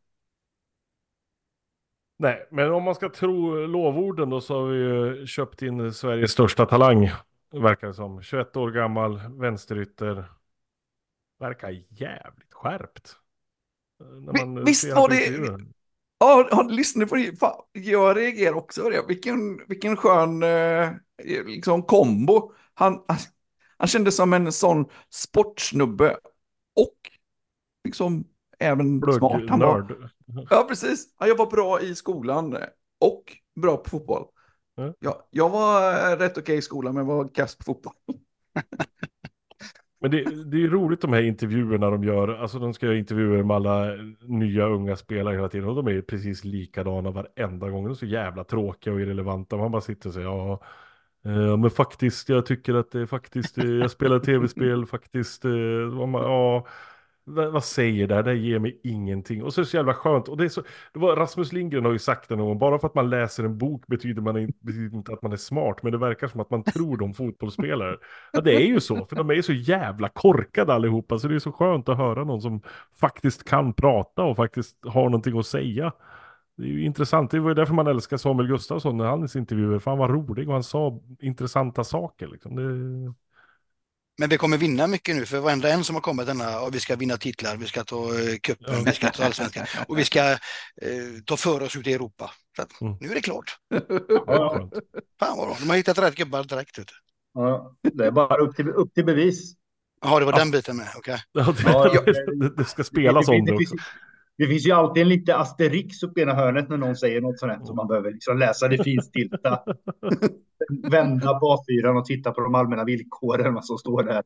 [2.18, 6.32] Nej, men om man ska tro lovorden då så har vi ju köpt in Sveriges
[6.32, 7.12] största talang.
[7.52, 8.22] Verkar det som.
[8.22, 10.32] 21 år gammal, vänsterytter.
[11.40, 13.16] Verkar jävligt skärpt.
[14.66, 15.66] Visst var det-.
[16.18, 17.40] Ja, ja lyssna på det.
[17.40, 19.06] Fan, jag reagerar också på det.
[19.08, 20.92] Vilken, vilken skön eh,
[21.46, 22.54] liksom, kombo.
[22.74, 23.18] Han, han,
[23.78, 26.18] han kändes som en sån sportsnubbe
[26.76, 27.12] och
[27.84, 28.24] liksom
[28.60, 29.44] även smart.
[29.50, 30.10] Han var, Pluggnörd.
[30.50, 31.16] Ja, precis.
[31.20, 32.58] Ja, jag var bra i skolan
[33.00, 33.24] och
[33.62, 34.24] bra på fotboll.
[34.76, 34.94] Ja.
[35.00, 37.94] Ja, jag var rätt okej i skolan, men var kass på fotboll.
[40.02, 42.28] Men det, det är roligt de här intervjuerna de gör.
[42.28, 43.86] Alltså de ska göra intervjuer med alla
[44.22, 45.70] nya unga spelare hela tiden.
[45.70, 47.84] Och de är precis likadana varenda gång.
[47.84, 49.58] De är så jävla tråkiga och irrelevanta.
[49.58, 50.62] Man bara sitter och säger ja.
[51.26, 55.46] eh, men faktiskt, jag tycker att det är faktiskt, eh, jag spelar tv-spel faktiskt.
[55.46, 56.68] eh, Ja,
[57.28, 58.24] vad, säger det här?
[58.24, 59.44] Det här ger mig ingenting.
[59.44, 60.28] Och så är det så jävla skönt.
[60.28, 60.62] Och det är så,
[60.94, 62.58] det var, Rasmus Lindgren har ju sagt det någon gång.
[62.58, 65.38] Bara för att man läser en bok betyder, man inte, betyder inte att man är
[65.38, 65.84] smart.
[65.84, 67.98] Men det verkar som att man tror de fotbollsspelare.
[68.32, 71.36] Ja, det är ju så, för de är ju så jävla korkade allihopa, så det
[71.36, 72.62] är så skönt att höra någon som
[73.00, 75.92] faktiskt kan prata och faktiskt har någonting att säga.
[76.58, 79.80] Det är ju intressant, det var ju därför man älskar Samuel Gustafsson när hans intervjuer,
[79.80, 82.56] för han var rolig och han sa intressanta saker liksom.
[82.56, 83.25] Det...
[84.18, 86.80] Men vi kommer vinna mycket nu, för varenda en som har kommit denna, och vi
[86.80, 88.82] ska vinna titlar, vi ska ta eh, cupen, Ja.
[88.86, 90.38] vi ska ta allsvenskan och vi ska eh,
[91.26, 92.32] ta för oss ut i Europa.
[92.56, 92.98] Så att, Mm.
[93.00, 93.58] Nu är det klart.
[94.28, 94.70] Ja.
[95.20, 96.76] Fan vad bra, de har hittat rätt gubbar direkt.
[96.76, 96.84] Du.
[97.34, 99.54] Ja, det är bara upp till, upp till bevis.
[100.02, 100.38] Jaha, det var Ja.
[100.40, 100.88] den biten med.
[100.98, 101.20] Okej.
[101.32, 103.86] Ja, Ja, det, det, det ska spelas det, om det, det finns, också.
[104.38, 107.40] Det finns ju alltid en lite asterix upp i ena hörnet när någon säger något
[107.40, 107.60] sånt här.
[107.64, 109.60] Så man behöver liksom läsa det finstilta.
[110.92, 114.24] Vända på A4 och titta på de allmänna villkoren vad som står där.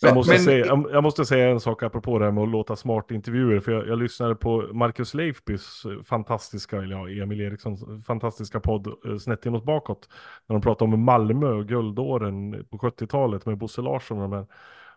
[0.00, 2.42] Jag Men- måste, men- säga, jag- jag måste säga en sak apropå det här med
[2.42, 3.60] att låta smart intervjuer.
[3.60, 8.86] För jag, jag lyssnade på Marcus Leifbys eh, fantastiska, eller ja, Emil Erikssons fantastiska podd
[9.06, 10.08] eh, Snett inåt bakåt.
[10.48, 14.46] När de pratade om Malmö och guldåren på 70-talet med Bosse Larsson och de här.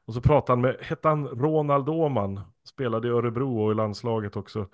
[0.05, 2.39] Och så pratade han med, hette han Ronald Åman?
[2.67, 4.67] Spelade i Örebro och i landslaget också.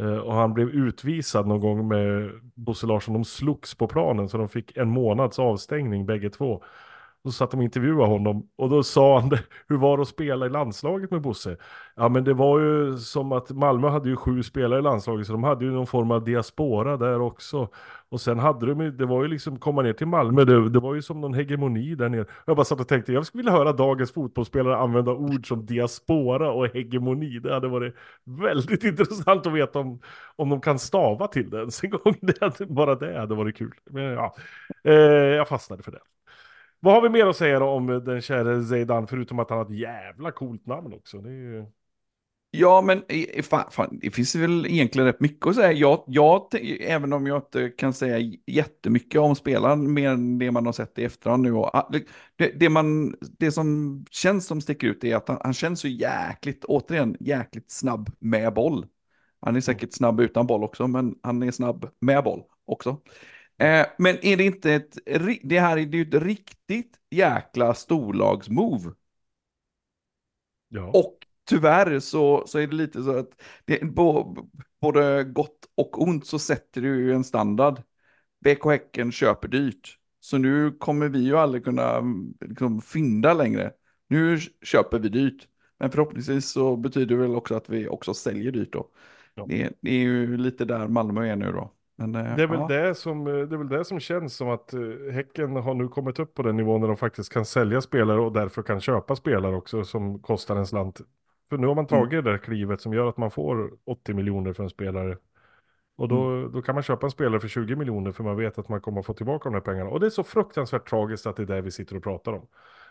[0.00, 3.14] Eh, och han blev utvisad någon gång med Bosse Larsson.
[3.14, 6.64] De slogs på planen så de fick en månads avstängning bägge två.
[7.24, 10.02] Och så satt de och intervjuade honom och då sa han det, hur var det
[10.02, 11.56] att spela i landslaget med Bosse?
[11.96, 15.32] Ja men det var ju som att Malmö hade ju sju spelare i landslaget så
[15.32, 17.68] de hade ju någon form av diaspora där också.
[18.08, 20.80] Och sen hade de ju, det var ju liksom, komma ner till Malmö, det, det
[20.80, 22.26] var ju som någon hegemoni där nere.
[22.46, 26.52] Jag bara satt och tänkte, jag skulle vilja höra dagens fotbollsspelare använda ord som diaspora
[26.52, 27.38] och hegemoni.
[27.38, 30.00] Det hade varit väldigt intressant att veta om,
[30.36, 32.14] om de kan stava till det ens en gång.
[32.20, 33.72] Det hade, bara det hade varit kul.
[33.90, 34.34] Men ja,
[34.84, 36.00] eh, jag fastnade för det.
[36.84, 39.64] Vad har vi mer att säga då om den käre Zeidan, förutom att han har
[39.66, 41.18] ett jävla coolt namn också?
[41.20, 41.66] Det är ju...
[42.50, 43.04] Ja, men
[43.42, 45.72] fan, fan, det finns väl egentligen rätt mycket att säga.
[45.72, 46.46] Jag, jag,
[46.80, 50.98] även om jag inte kan säga jättemycket om spelaren, mer än det man har sett
[50.98, 51.52] i efterhand nu.
[51.52, 52.04] Och, det-
[52.36, 55.88] det, det, man, det som känns som sticker ut är att han, han känns så
[55.88, 58.86] jäkligt, återigen, jäkligt snabb med boll.
[59.40, 63.00] Han är säkert snabb utan boll också, men han är snabb med boll också.
[63.62, 64.98] Eh, men är det inte ett,
[65.42, 68.90] det här är ju ett riktigt jäkla storlagsmove.
[70.68, 70.90] Ja.
[70.94, 74.36] Och tyvärr så, så är det lite så att det, bo,
[74.80, 77.82] både gott och ont så sätter du ju en standard.
[78.44, 79.98] BK Häcken köper dyrt.
[80.20, 83.72] Så nu kommer vi ju aldrig kunna mm, liksom, fynda längre.
[84.08, 85.48] Nu köper vi dyrt.
[85.78, 88.90] Men förhoppningsvis så betyder det väl också att vi också säljer dyrt då.
[89.34, 89.46] Ja.
[89.48, 91.72] Det, det är ju lite där Malmö är nu då.
[91.96, 92.66] Men, eh, Det är, väl ja.
[92.68, 94.80] det, som, eh, det är väl det som känns som att eh,
[95.12, 98.32] Häcken har nu kommit upp på den nivån där de faktiskt kan sälja spelare och
[98.32, 101.00] därför kan köpa spelare också som kostar en slant.
[101.50, 104.52] För nu har man tagit det där klivet som gör att man får 80 miljoner
[104.52, 105.18] för en spelare.
[105.96, 108.68] Och då, då kan man köpa en spelare för 20 miljoner för man vet att
[108.68, 109.90] man kommer att få tillbaka de här pengarna.
[109.90, 112.46] Och det är så fruktansvärt tragiskt att det är det vi sitter och pratar om.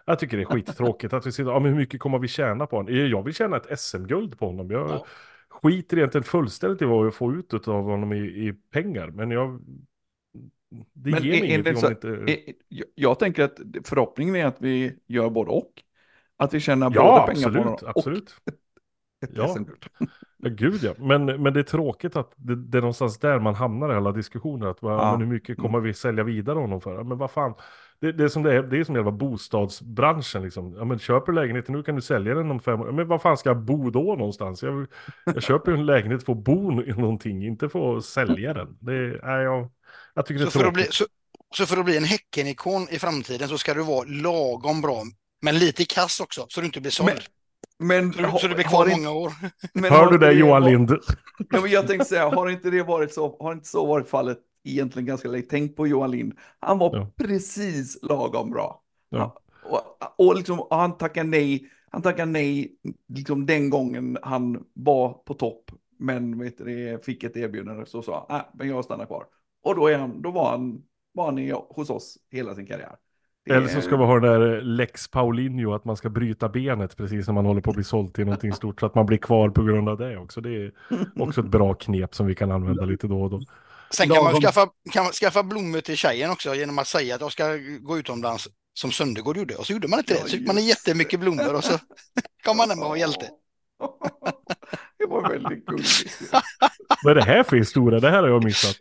[0.05, 2.67] Jag tycker det är skittråkigt att vi sitter, ja men hur mycket kommer vi tjäna
[2.67, 2.95] på honom?
[2.95, 4.71] Jag vill tjäna ett SM-guld på honom.
[4.71, 5.05] Jag, Ja.
[5.63, 9.08] Skiter egentligen fullständigt i vad vi får ut av honom i, i pengar.
[9.08, 9.62] Men jag...
[10.93, 12.32] Det Men ger är- mig är ingenting om så- det inte...
[12.34, 15.84] Eh, Jag, jag tänker att förhoppningen är att vi gör både och.
[16.38, 18.36] Att vi tjänar Ja, både pengar på honom absolut, och absolut.
[19.26, 19.56] ett Ja.
[20.38, 20.93] Ja, gud ja.
[20.97, 24.12] Men, men det är tråkigt att det, det är någonstans där man hamnar i alla
[24.12, 24.67] diskussioner.
[24.67, 25.12] Att, ja.
[25.12, 27.04] Men hur mycket kommer vi sälja vidare honom för?
[27.04, 27.54] Men vad fan.
[28.01, 30.75] Det, det är som det är, det är som jävla bostadsbranschen liksom.
[30.77, 32.91] Ja men köper du lägenheten nu kan du sälja den om fem år.
[32.91, 34.63] Men vad fan ska jag bo då någonstans?
[34.63, 34.87] Jag,
[35.25, 38.77] jag köper en lägenhet för att bo i någonting, inte för att sälja den.
[38.79, 39.69] Det, är, jag,
[40.13, 40.89] jag tycker det är Så för, att tråkigt.
[40.89, 41.05] bli, så,
[41.55, 45.03] så för att bli en Häcken-ikon i framtiden så ska du vara lagom bra,
[45.41, 47.09] men lite kass också, så du inte blir såld.
[47.79, 49.31] Men, Så, du- så du blir kvar många år.
[49.73, 50.91] men Hör har du det Johan Lind?
[51.49, 54.37] Ja, men jag tänkte säga, har inte det varit så, har inte så varit fallet
[54.63, 55.43] egentligen ganska länge?
[55.50, 56.34] Tänk på Johan Lind.
[56.60, 57.08] Han var Ja.
[57.17, 58.84] precis lagom bra.
[59.10, 59.41] Ja.
[59.63, 62.76] Och, och, liksom, och han tackade nej, han tackade nej
[63.08, 65.71] liksom den gången han var på topp.
[66.00, 69.26] Men vet du, det, fick ett erbjudande så sa han, men jag stannar kvar.
[69.63, 70.82] Och då, är han, då var, han,
[71.13, 72.95] var han i, hos oss hela sin karriär.
[73.45, 76.97] Det Eller så ska vi ha den där Lex Paulinho, att man ska bryta benet
[76.97, 79.17] precis när man håller på att bli såld till någonting stort, så att man blir
[79.17, 80.41] kvar på grund av det också.
[80.41, 80.71] Det är
[81.19, 83.41] också ett bra knep som vi kan använda lite då och då.
[83.93, 87.21] Sen kan man skaffa, kan man skaffa blommor till tjejen också genom att säga att
[87.21, 89.56] jag ska gå utomlands som Söndergård gjorde.
[89.56, 90.19] Och så gjorde man inte det.
[90.19, 91.80] Så fick man jättemycket blommor och så
[92.43, 93.30] kom man hem och var hjälte.
[94.97, 96.21] Det var väldigt gulligt.
[97.04, 97.99] Vad är det här för historia?
[97.99, 98.77] Det här har jag missat.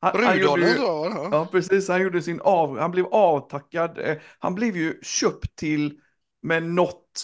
[0.00, 0.78] Han, han gjorde ju, det.
[0.78, 1.88] ja, precis.
[1.88, 3.98] Han gjorde sin av, han blev avtackad.
[3.98, 6.00] Eh, Han blev ju köpt till
[6.42, 7.20] med något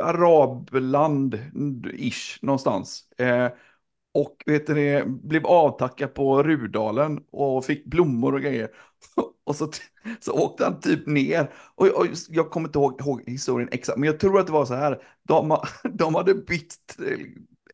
[0.00, 1.34] arabland,
[1.94, 3.04] ish, någonstans.
[3.18, 3.48] Eh,
[4.16, 8.68] och vet ni, blev avtackad på Rudalen och fick blommor och grejer.
[9.44, 9.70] Och så,
[10.20, 11.50] så åkte han typ ner.
[11.74, 14.64] Och, och jag kommer inte ihåg, ihåg historien exakt, men jag tror att det var
[14.64, 15.02] så här.
[15.22, 15.58] De,
[15.92, 16.96] de hade bytt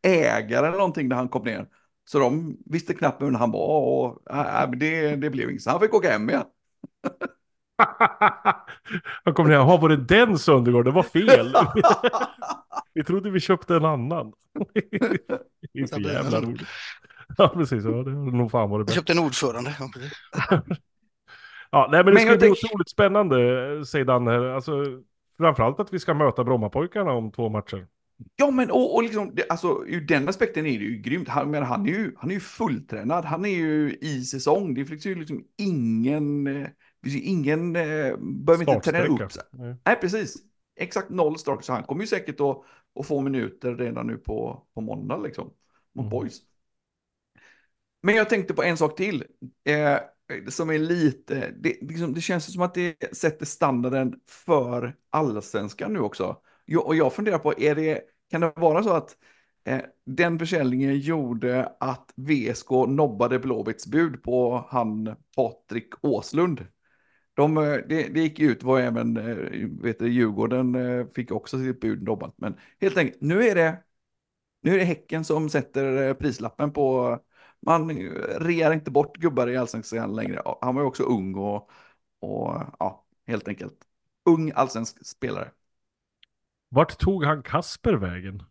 [0.03, 1.67] ägare eller någonting när han kom ner.
[2.05, 5.61] Så de visste knappt vem han var och äh, äh det, det blev inget.
[5.61, 6.45] Så han fick åka hem igen.
[9.23, 10.85] Han kom ner, jaha var det den Söndergård?
[10.85, 11.53] Det var fel.
[12.93, 14.33] vi trodde vi köpte en annan.
[15.73, 16.67] det är så jävla roligt.
[17.37, 18.93] Ja precis, ja, det har nog fan varit Jag bra.
[18.95, 19.75] köpte en ordförande.
[21.71, 23.35] Ja, nej, men det Men ska jag bli tänk- otroligt spännande,
[23.85, 24.43] säger Dan här.
[24.45, 24.71] Alltså,
[25.37, 27.87] framförallt att vi ska möta Brommapojkarna om två matcher.
[28.35, 31.29] Ja, men och, och liksom, det, alltså, ur den aspekten är det ju grymt.
[31.29, 34.73] Han, men han, är ju, han är ju fulltränad, han är ju i säsong.
[34.73, 36.47] Det finns ju liksom ingen,
[37.05, 39.43] ingen, eh, behöver inte träna upp sig.
[39.51, 39.75] Nej.
[39.85, 40.35] Nej, precis.
[40.75, 42.57] Exakt noll start, så han kommer ju säkert att,
[42.99, 45.53] att få minuter redan nu på, på måndag liksom,
[45.93, 46.09] mot Mm.
[46.09, 46.41] boys.
[48.01, 49.23] Men jag tänkte på en sak till,
[49.63, 49.97] eh,
[50.49, 55.99] som är lite, det, liksom, det känns som att det sätter standarden för allsvenskan nu
[55.99, 56.37] också.
[56.65, 59.17] Jo, och jag funderar på, är det, kan det vara så att
[59.63, 66.65] eh, den försäljningen gjorde att VSK nobbade Blåvitts bud på han Patrik Åslund?
[67.33, 71.57] De, eh, det, det gick ut, var även eh, vet du, Djurgården eh, fick också
[71.59, 72.33] sitt bud nobbat.
[72.37, 73.83] Men helt enkelt, nu är det,
[74.61, 77.19] nu är det Häcken som sätter prislappen på,
[77.61, 77.89] man
[78.39, 80.41] rear inte bort gubbar i allsvenskan längre.
[80.61, 81.55] Han var ju också ung och,
[82.19, 83.75] och ja, helt enkelt.
[84.25, 85.51] Ung allsvensk spelare.
[86.69, 88.43] Vart tog han Kasper vägen?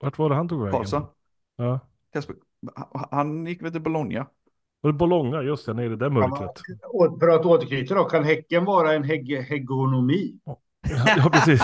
[0.00, 0.76] Vart var det han tog vägen?
[0.82, 1.06] Karlsson.
[1.56, 1.80] Ja.
[2.12, 2.36] Kasper,
[2.76, 4.26] han- han gick väl till Bologna?
[4.84, 5.42] Var det Bologna?
[5.42, 6.60] Just det, nere i det mörkret.
[7.20, 10.38] För att återknyta då, kan Häcken vara en heg hegemonomi
[11.16, 11.62] ja, precis.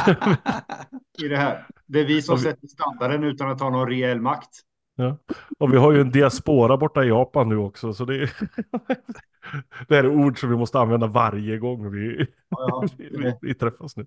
[1.22, 1.66] i det här?
[1.86, 4.48] Det är vi som vi- sätter standarden utan att ha någon reell makt.
[4.96, 5.16] Ja.
[5.58, 8.32] Och vi har ju en diaspora borta i Japan nu också, så det är...
[9.88, 12.84] det här är ord som vi måste använda varje gång vi, Ja, ja.
[12.98, 14.06] vi, vi träffas nu.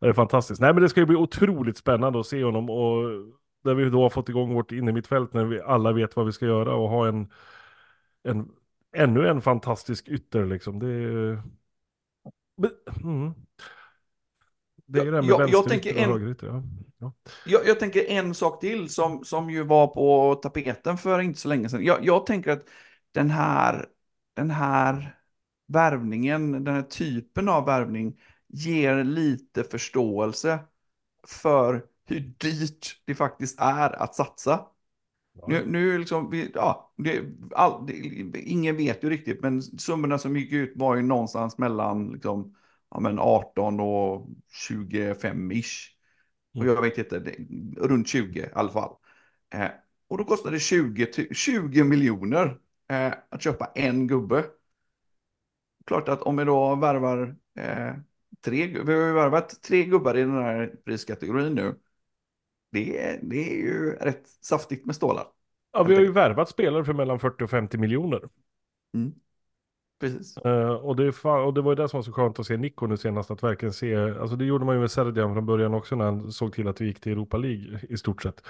[0.00, 0.60] Det är fantastiskt.
[0.60, 3.02] Nej, men det ska ju bli otroligt spännande att se honom och
[3.64, 6.26] där vi då har fått igång vårt inne mitt fält när vi alla vet vad
[6.26, 7.28] vi ska göra och ha en,
[8.22, 8.48] en
[8.96, 10.78] ännu en fantastisk ytter liksom.
[10.78, 11.42] Det är...
[13.04, 13.32] Mm.
[14.86, 16.46] Det är det med Jag- jag tänker och en- högerytter.
[16.46, 16.62] Ja.
[16.98, 17.12] Ja.
[17.46, 21.48] Jag, jag tänker en sak till som, som ju var på tapeten för inte så
[21.48, 21.84] länge sedan.
[21.84, 22.64] Jag, jag tänker att
[23.12, 23.86] den här,
[24.34, 25.16] den här
[25.68, 30.58] värvningen, den här typen av värvning ger lite förståelse
[31.28, 34.66] för hur dyrt det faktiskt är att satsa.
[35.46, 37.22] Nu, nu liksom, ja, det,
[37.54, 37.92] all, det,
[38.40, 42.56] ingen vet ju riktigt, men summorna som gick ut var ju någonstans mellan liksom,
[42.90, 44.28] ja, men 18 och
[44.68, 45.88] 25-ish.
[46.54, 47.36] Och jag vet inte, det,
[47.76, 48.96] runt 20 i alla fall.
[49.54, 49.68] Eh,
[50.08, 54.44] och då kostade det 20, ty- 20 miljoner eh, att köpa en gubbe.
[55.86, 57.94] Klart att om vi då värvar eh,
[58.40, 61.74] tre, vi har ju värvat tre gubbar i den här priskategorin nu.
[62.70, 65.24] Det är, det är ju rätt saftigt med stålar.
[65.72, 68.20] Ja, vi har ju värvat spelare för mellan 40 och 50 miljoner.
[68.94, 69.12] Mm.
[70.00, 70.36] Precis.
[70.46, 72.86] Uh, och, det och det var ju det som var så skönt att se Nico
[72.86, 75.96] nu senast, att verkligen se, alltså det gjorde man ju med Serdian från början också
[75.96, 78.42] när han såg till att vi gick till Europa League i stort sett.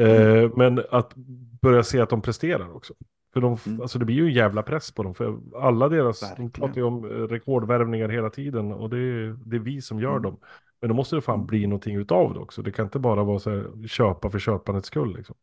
[0.00, 1.14] Uh, Men att
[1.62, 2.94] börja se att de presterar också.
[3.32, 3.80] För de, Mm.
[3.80, 6.50] alltså det blir ju en jävla press på dem, för alla deras, Verkligen.
[6.50, 10.00] de pratar ju om eh, rekordvärvningar hela tiden och det är, det är vi som
[10.00, 10.22] gör Mm.
[10.22, 10.36] dem.
[10.80, 11.46] Men då måste det fan Mm.
[11.46, 12.62] bli någonting utav det också.
[12.62, 15.36] Det kan inte bara vara så här, köpa för köpandets skull liksom.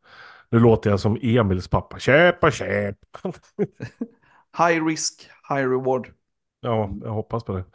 [0.50, 2.98] Nu låter jag som Emils pappa, köpa, köp.
[4.58, 6.14] High risk, high reward.
[6.62, 7.66] Ja, jag hoppas på det.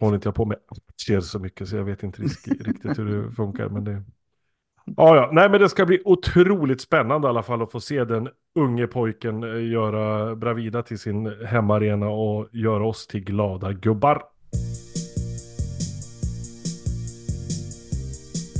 [0.00, 2.22] Håller inte jag på med aktier så mycket så jag vet inte
[2.60, 3.68] riktigt hur det funkar.
[3.68, 4.02] Men det...
[4.96, 8.04] Ja, ja, nej men det ska bli otroligt spännande i alla fall att få se
[8.04, 14.22] den unge pojken eh, göra Bravida till sin hemmaarena och göra oss till glada gubbar.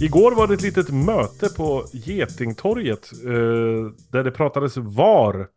[0.01, 5.49] Igår var det ett litet möte på Getingtorget eh, där det pratades VAR.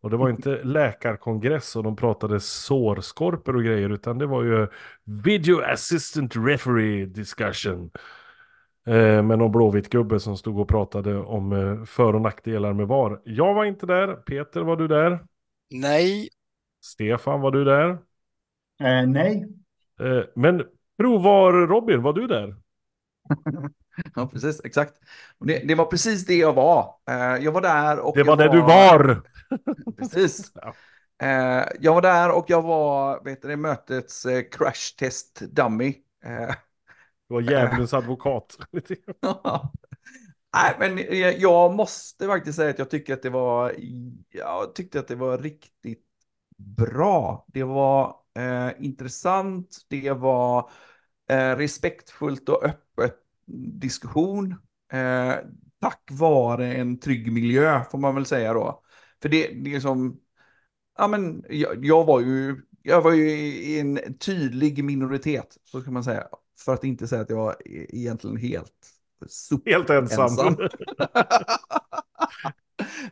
[0.00, 4.66] Och det var inte läkarkongress och de pratade sårskorpor och grejer utan det var ju
[5.04, 7.90] Video Assistant Referee Discussion.
[8.86, 12.88] Eh, med någon blåvit gubbe som stod och pratade om eh, för och nackdelar med
[12.88, 13.20] VAR.
[13.24, 14.14] Jag var inte där.
[14.14, 15.18] Peter, var du där?
[15.70, 16.28] Nej,
[16.84, 17.90] Stefan, var du där?
[18.80, 19.48] Eh, nej,
[20.00, 20.62] Eh, men
[20.98, 22.54] provvar Robin, var du där?
[24.14, 24.94] Ja, precis, exakt.
[25.38, 26.94] Det, det var precis det jag var.
[27.10, 29.22] Eh, jag var där och Det var det du var!
[29.98, 30.52] Precis.
[30.62, 30.74] Ja.
[31.22, 35.94] Eh, jag var där och jag var, vet du mötets eh, crash test dummy.
[36.24, 36.30] Eh,
[37.28, 38.56] Det var djävulens advokat.
[40.54, 43.74] Nej, men jag- jag måste faktiskt säga att jag tycker att det var,
[44.30, 46.04] jag tyckte att det var riktigt
[46.58, 47.44] bra.
[47.48, 50.70] Det var eh, intressant, det var
[51.30, 53.16] eh, respektfullt och öppet
[53.78, 54.52] diskussion.
[54.92, 55.34] Eh,
[55.80, 58.82] tack vare en trygg miljö får man väl säga då.
[59.22, 60.20] För det, det är som,
[60.98, 65.92] ja men jag, jag var ju, jag var ju i en tydlig minoritet, så kan
[65.92, 66.26] man säga.
[66.64, 68.72] För att inte säga att jag var e- egentligen helt
[69.28, 70.22] super Helt ensam.
[70.22, 70.56] ensam.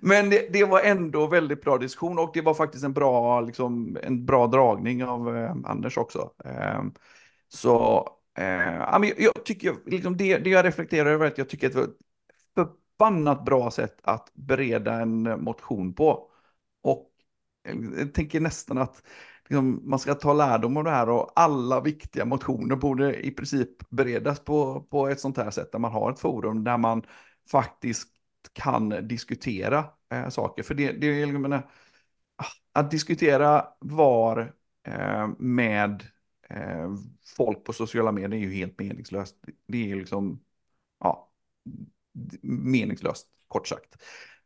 [0.01, 3.99] Men det, det var ändå väldigt bra diskussion och det var faktiskt en bra, liksom,
[4.03, 6.31] en bra dragning av eh, Anders också.
[6.44, 6.83] Eh,
[7.54, 8.08] så
[8.38, 11.72] eh, jag, jag tycker, liksom det, det jag reflekterar över är att jag tycker att
[11.72, 11.96] det var ett
[12.54, 16.30] förbannat bra sätt att bereda en motion på.
[16.82, 17.10] Och
[17.96, 19.02] jag tänker nästan att
[19.48, 23.90] liksom, man ska ta lärdom av det här och alla viktiga motioner borde i princip
[23.90, 27.02] beredas på, på ett sånt här sätt där man har ett forum där man
[27.50, 28.08] faktiskt
[28.52, 30.62] kan diskutera eh, saker.
[30.62, 31.70] För det, det är jag menar,
[32.72, 34.54] att diskutera var
[34.86, 36.06] eh, med
[36.50, 36.94] eh,
[37.36, 39.36] folk på sociala medier är ju helt meningslöst.
[39.66, 40.40] Det är ju liksom,
[41.00, 41.30] ja,
[42.42, 43.96] meningslöst kort sagt.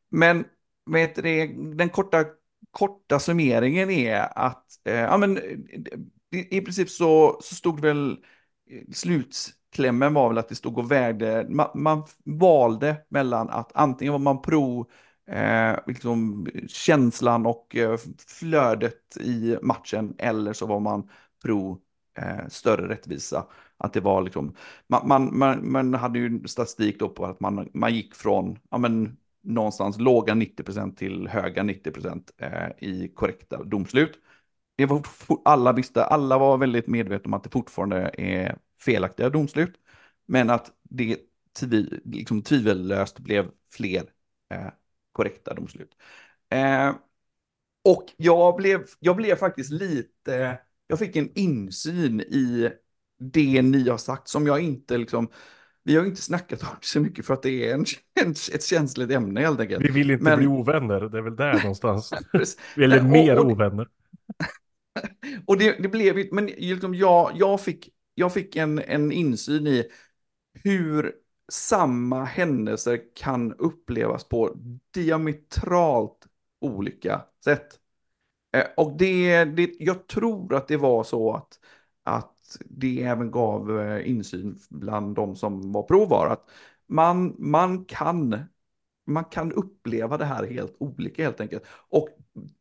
[0.09, 0.45] Men
[0.91, 2.25] vet du, det, den korta,
[2.71, 5.39] korta summeringen är att eh, ja, men,
[6.35, 8.25] i, i princip så, så stod väl
[8.71, 14.13] eh, slutklämmen var väl att det stod och vägde, man, man valde mellan att antingen
[14.13, 14.91] var man pro
[15.27, 21.09] eh, liksom, känslan och eh, flödet i matchen eller så var man
[21.43, 21.81] pro
[22.15, 23.47] eh, större rättvisa.
[23.77, 27.71] Att det var liksom, man, man, man, man hade ju statistik då på att man,
[27.75, 34.19] man gick från, ja men någonstans låga 90% till höga 90% eh, i korrekta domslut.
[34.77, 35.03] Det var,
[35.45, 39.75] alla visste, alla var väldigt medvetna om att det fortfarande är felaktiga domslut.
[40.27, 41.19] Men att det
[41.61, 44.03] tvi, liksom tvivellöst blev fler
[44.51, 44.69] eh,
[45.13, 45.97] korrekta domslut.
[46.49, 46.95] Eh,
[47.85, 52.71] och jag blev, jag blev faktiskt lite, jag fick en insyn i
[53.19, 55.29] det ni har sagt som jag inte liksom,
[55.85, 57.85] vi har inte snackat om så mycket för att det är en,
[58.25, 59.85] en, ett känsligt ämne helt enkelt.
[59.85, 62.11] Vi vill inte Men- bli ovänner, det är väl där någonstans.
[62.77, 63.89] Eller Nej, och- mer och- ovänner.
[65.47, 69.67] Och det, det blev ju, men liksom jag, jag fick, jag fick en, en insyn
[69.67, 69.85] i
[70.65, 71.13] hur
[71.53, 74.57] samma händelser kan upplevas på
[74.95, 76.27] diametralt
[76.61, 77.67] olika sätt.
[78.55, 81.59] Eh, och det, det, jag tror att det var så att,
[82.03, 86.27] att det även gav eh, insyn bland de som var provar.
[86.27, 86.51] Att
[86.87, 88.39] man, man, kan,
[89.07, 91.63] man kan uppleva det här helt olika helt enkelt.
[91.89, 92.09] Och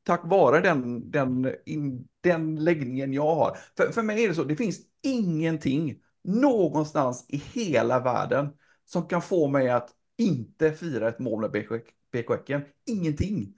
[0.03, 3.57] tack vare den, den, in, den läggningen jag har.
[3.77, 8.49] För, för mig är det så, det finns ingenting någonstans i hela världen
[8.85, 11.69] som kan få mig att inte fira ett mål med BK
[12.13, 12.61] BK-Häcken.
[12.85, 13.55] Ingenting.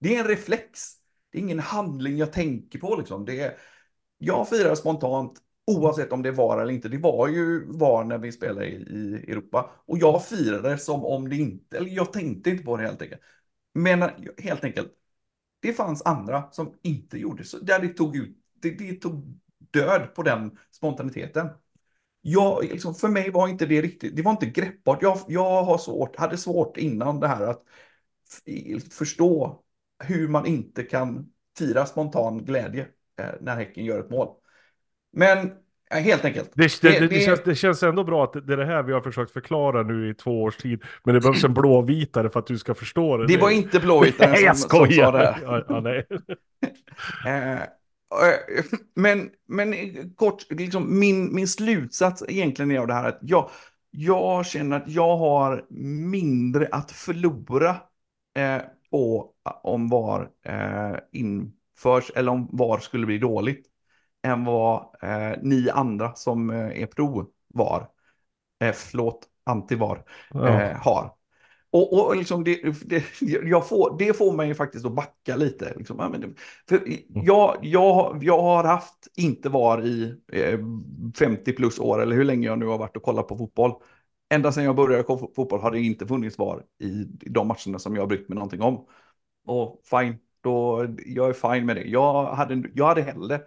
[0.00, 0.97] Det är en reflex.
[1.30, 3.24] Det är ingen handling jag tänker på liksom.
[3.24, 3.58] Det är,
[4.18, 6.88] jag firar spontant Oavsett om det var eller inte.
[6.88, 9.70] Det var ju var när vi spelade i, i Europa.
[9.86, 13.20] Och jag firade som om det inte, eller jag tänkte inte på det helt enkelt.
[13.74, 14.88] Men helt enkelt,
[15.60, 17.58] det fanns andra som inte gjorde så.
[17.58, 19.38] Där det tog ut, det, det tog
[19.70, 21.48] död på den spontaniteten.
[22.20, 25.02] Jag, liksom, för mig var inte det riktigt, det var inte greppbart.
[25.02, 27.62] Jag, jag har svårt, hade svårt innan det här att
[28.92, 29.62] förstå
[30.04, 31.26] hur man inte kan
[31.58, 32.86] fira spontan glädje
[33.20, 34.28] eh, när Häcken gör ett mål.
[35.12, 35.38] Men
[35.90, 36.50] eh, helt enkelt.
[36.54, 39.00] Det, det, det, känns, det känns ändå bra att det är det här vi har
[39.00, 40.82] försökt förklara nu i två års tid.
[41.04, 43.26] Men det behövs en blåvitare för att du ska förstå det.
[43.26, 45.38] Det var inte blåvitaren jag som, som sa det.
[45.42, 46.06] Ja, ja, nej.
[47.26, 47.58] Eh,
[48.94, 49.74] men, men
[50.16, 53.50] kort, liksom min, min slutsats egentligen är av det här att jag,
[53.90, 55.64] jag känner att jag har
[56.10, 57.70] mindre att förlora
[58.38, 63.66] eh, på om VAR eh, införs eller om VAR skulle bli dåligt
[64.22, 67.88] än vad eh, ni andra som eh, är pro-VAR,
[68.64, 70.48] eh, förlåt, anti-VAR, Ja.
[70.48, 71.12] eh, har.
[71.70, 75.74] Och, och liksom det, det, jag får, det får mig faktiskt att backa lite.
[75.76, 76.24] Liksom.
[76.68, 80.58] För jag, jag, jag har haft inte var i eh,
[81.18, 83.72] 50 plus år, eller hur länge jag nu har varit och kollat på fotboll.
[84.30, 87.78] Ända sedan jag började kolla fotboll har det inte funnits var i, i de matcherna
[87.78, 88.86] som jag har brytt mig någonting om.
[89.48, 91.84] Och fine, då, jag är fine med det.
[91.84, 93.40] Jag hade, jag hade hellre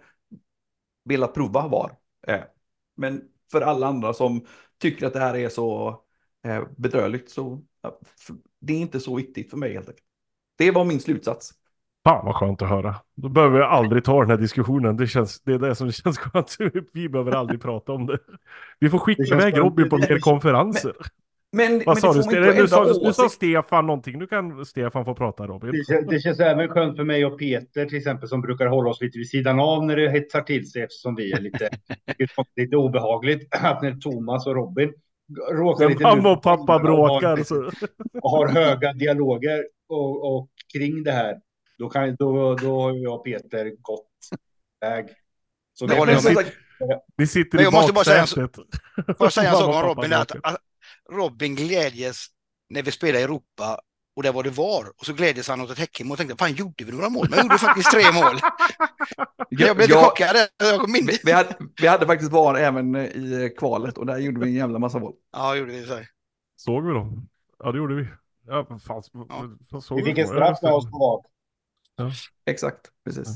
[1.04, 1.92] velat prova VAR.
[2.26, 2.40] Eh,
[2.96, 3.22] men
[3.52, 4.46] för alla andra som
[4.78, 5.88] tycker att det här är så
[6.44, 7.62] eh, bedrövligt så
[8.60, 10.06] det är inte så viktigt för mig helt enkelt.
[10.58, 11.52] Det var min slutsats.
[12.04, 12.96] Fan vad skönt att höra.
[13.14, 14.96] Då behöver vi aldrig ta den här diskussionen.
[14.96, 16.56] Det, känns, det är det som känns skönt.
[16.92, 18.18] Vi behöver aldrig prata om det.
[18.78, 19.58] Vi får skicka iväg.
[19.58, 20.94] Robin på mer konferenser.
[21.52, 22.52] Men, men Vad sa det du?
[22.62, 23.28] Du sa, du sa.
[23.28, 24.18] Stefan någonting.
[24.18, 25.70] Nu kan Stefan få prata Robin.
[25.70, 28.90] Det, kän- det känns även skönt för mig och Peter till exempel som brukar hålla
[28.90, 31.70] oss lite vid sidan av när det hetsar till sig eftersom vi är lite,
[32.56, 33.48] lite obehagligt.
[33.54, 34.92] Att när Thomas och Robin
[35.52, 37.74] råkar lite mamma nu- och pappa bråkar och har,
[38.22, 41.36] och har höga dialoger och, och kring det här.
[41.78, 44.08] Då, kan, då, då har jag och Peter gått
[44.80, 45.06] väg.
[45.74, 46.52] Så Det som jag sagt,
[47.18, 48.66] Ni sitter Men i jag måste bara säga en baksätet.
[49.06, 50.12] Får jag säga en sak om Robin?
[50.12, 50.56] Att, att
[51.12, 52.26] Robin glädjes
[52.68, 53.80] när vi spelade i Europa
[54.16, 54.88] och det var det VAR.
[54.98, 57.26] Och så gläddes han åt ett Häckenmål och tänkte, fan gjorde vi några mål?
[57.30, 58.38] Men jag gjorde faktiskt tre mål.
[59.48, 60.36] Jag blev jag- chockad.
[60.58, 61.08] Jag kom in.
[61.24, 64.78] vi, hade, vi hade faktiskt VAR även i kvalet och där gjorde vi en jävla
[64.78, 65.12] massa mål.
[65.32, 65.94] Ja, gjorde vi så.
[65.94, 66.08] här.
[66.56, 67.28] Såg vi dem?
[67.58, 68.06] Ja, det gjorde vi.
[68.46, 69.02] Ja, fan.
[69.70, 72.12] vad såg vi fick en Ja, straff med oss på VAR.
[72.46, 73.28] Exakt, precis.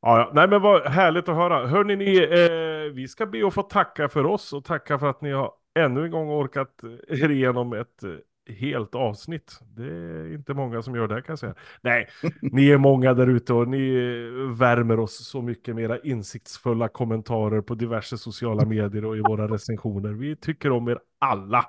[0.00, 0.30] Ja, ja.
[0.34, 1.66] Nej, men vad härligt att höra.
[1.66, 5.20] Hörni, ni, eh, vi ska be att få tacka för oss och tacka för att
[5.22, 8.10] ni har ännu en gång orkat er igenom ett eh,
[8.54, 9.58] helt avsnitt.
[9.76, 11.54] Det är inte många som gör det kan jag säga.
[11.82, 12.08] Nej,
[12.42, 16.88] ni är många där ute och ni eh, värmer oss så mycket med era insiktsfulla
[16.88, 20.12] kommentarer på diverse sociala medier och i våra recensioner.
[20.12, 21.66] Vi tycker om er alla.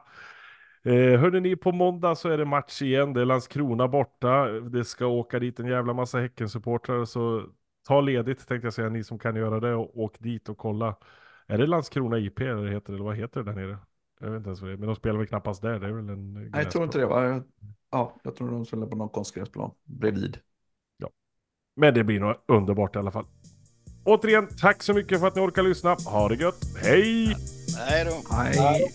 [0.83, 3.13] Eh, hörde ni, på måndag så är det match igen.
[3.13, 4.45] Det är Landskrona borta.
[4.47, 7.05] Det ska åka dit en jävla massa Häckensupportrar.
[7.05, 7.43] Så
[7.87, 10.95] ta ledigt tänkte jag säga, ni som kan göra det och åk dit och kolla.
[11.47, 13.77] Är det Landskrona IP eller heter det, eller vad heter det där nere?
[14.19, 15.79] Jag vet inte ens vad det är, men de spelar väl knappast där.
[15.79, 17.05] Det är väl en Nej, jag tror inte det.
[17.05, 17.25] Va?
[17.25, 17.43] Jag-
[17.91, 20.37] Ja, jag tror de spelar på någon konstgräsplan bredvid.
[21.77, 23.25] Men det blir nog underbart i alla fall.
[24.03, 25.89] Återigen, tack så mycket för att ni orkar lyssna.
[26.05, 26.55] Ha det gött.
[26.81, 27.35] Hej!
[27.77, 28.21] Nej då.
[28.31, 28.91] Nej.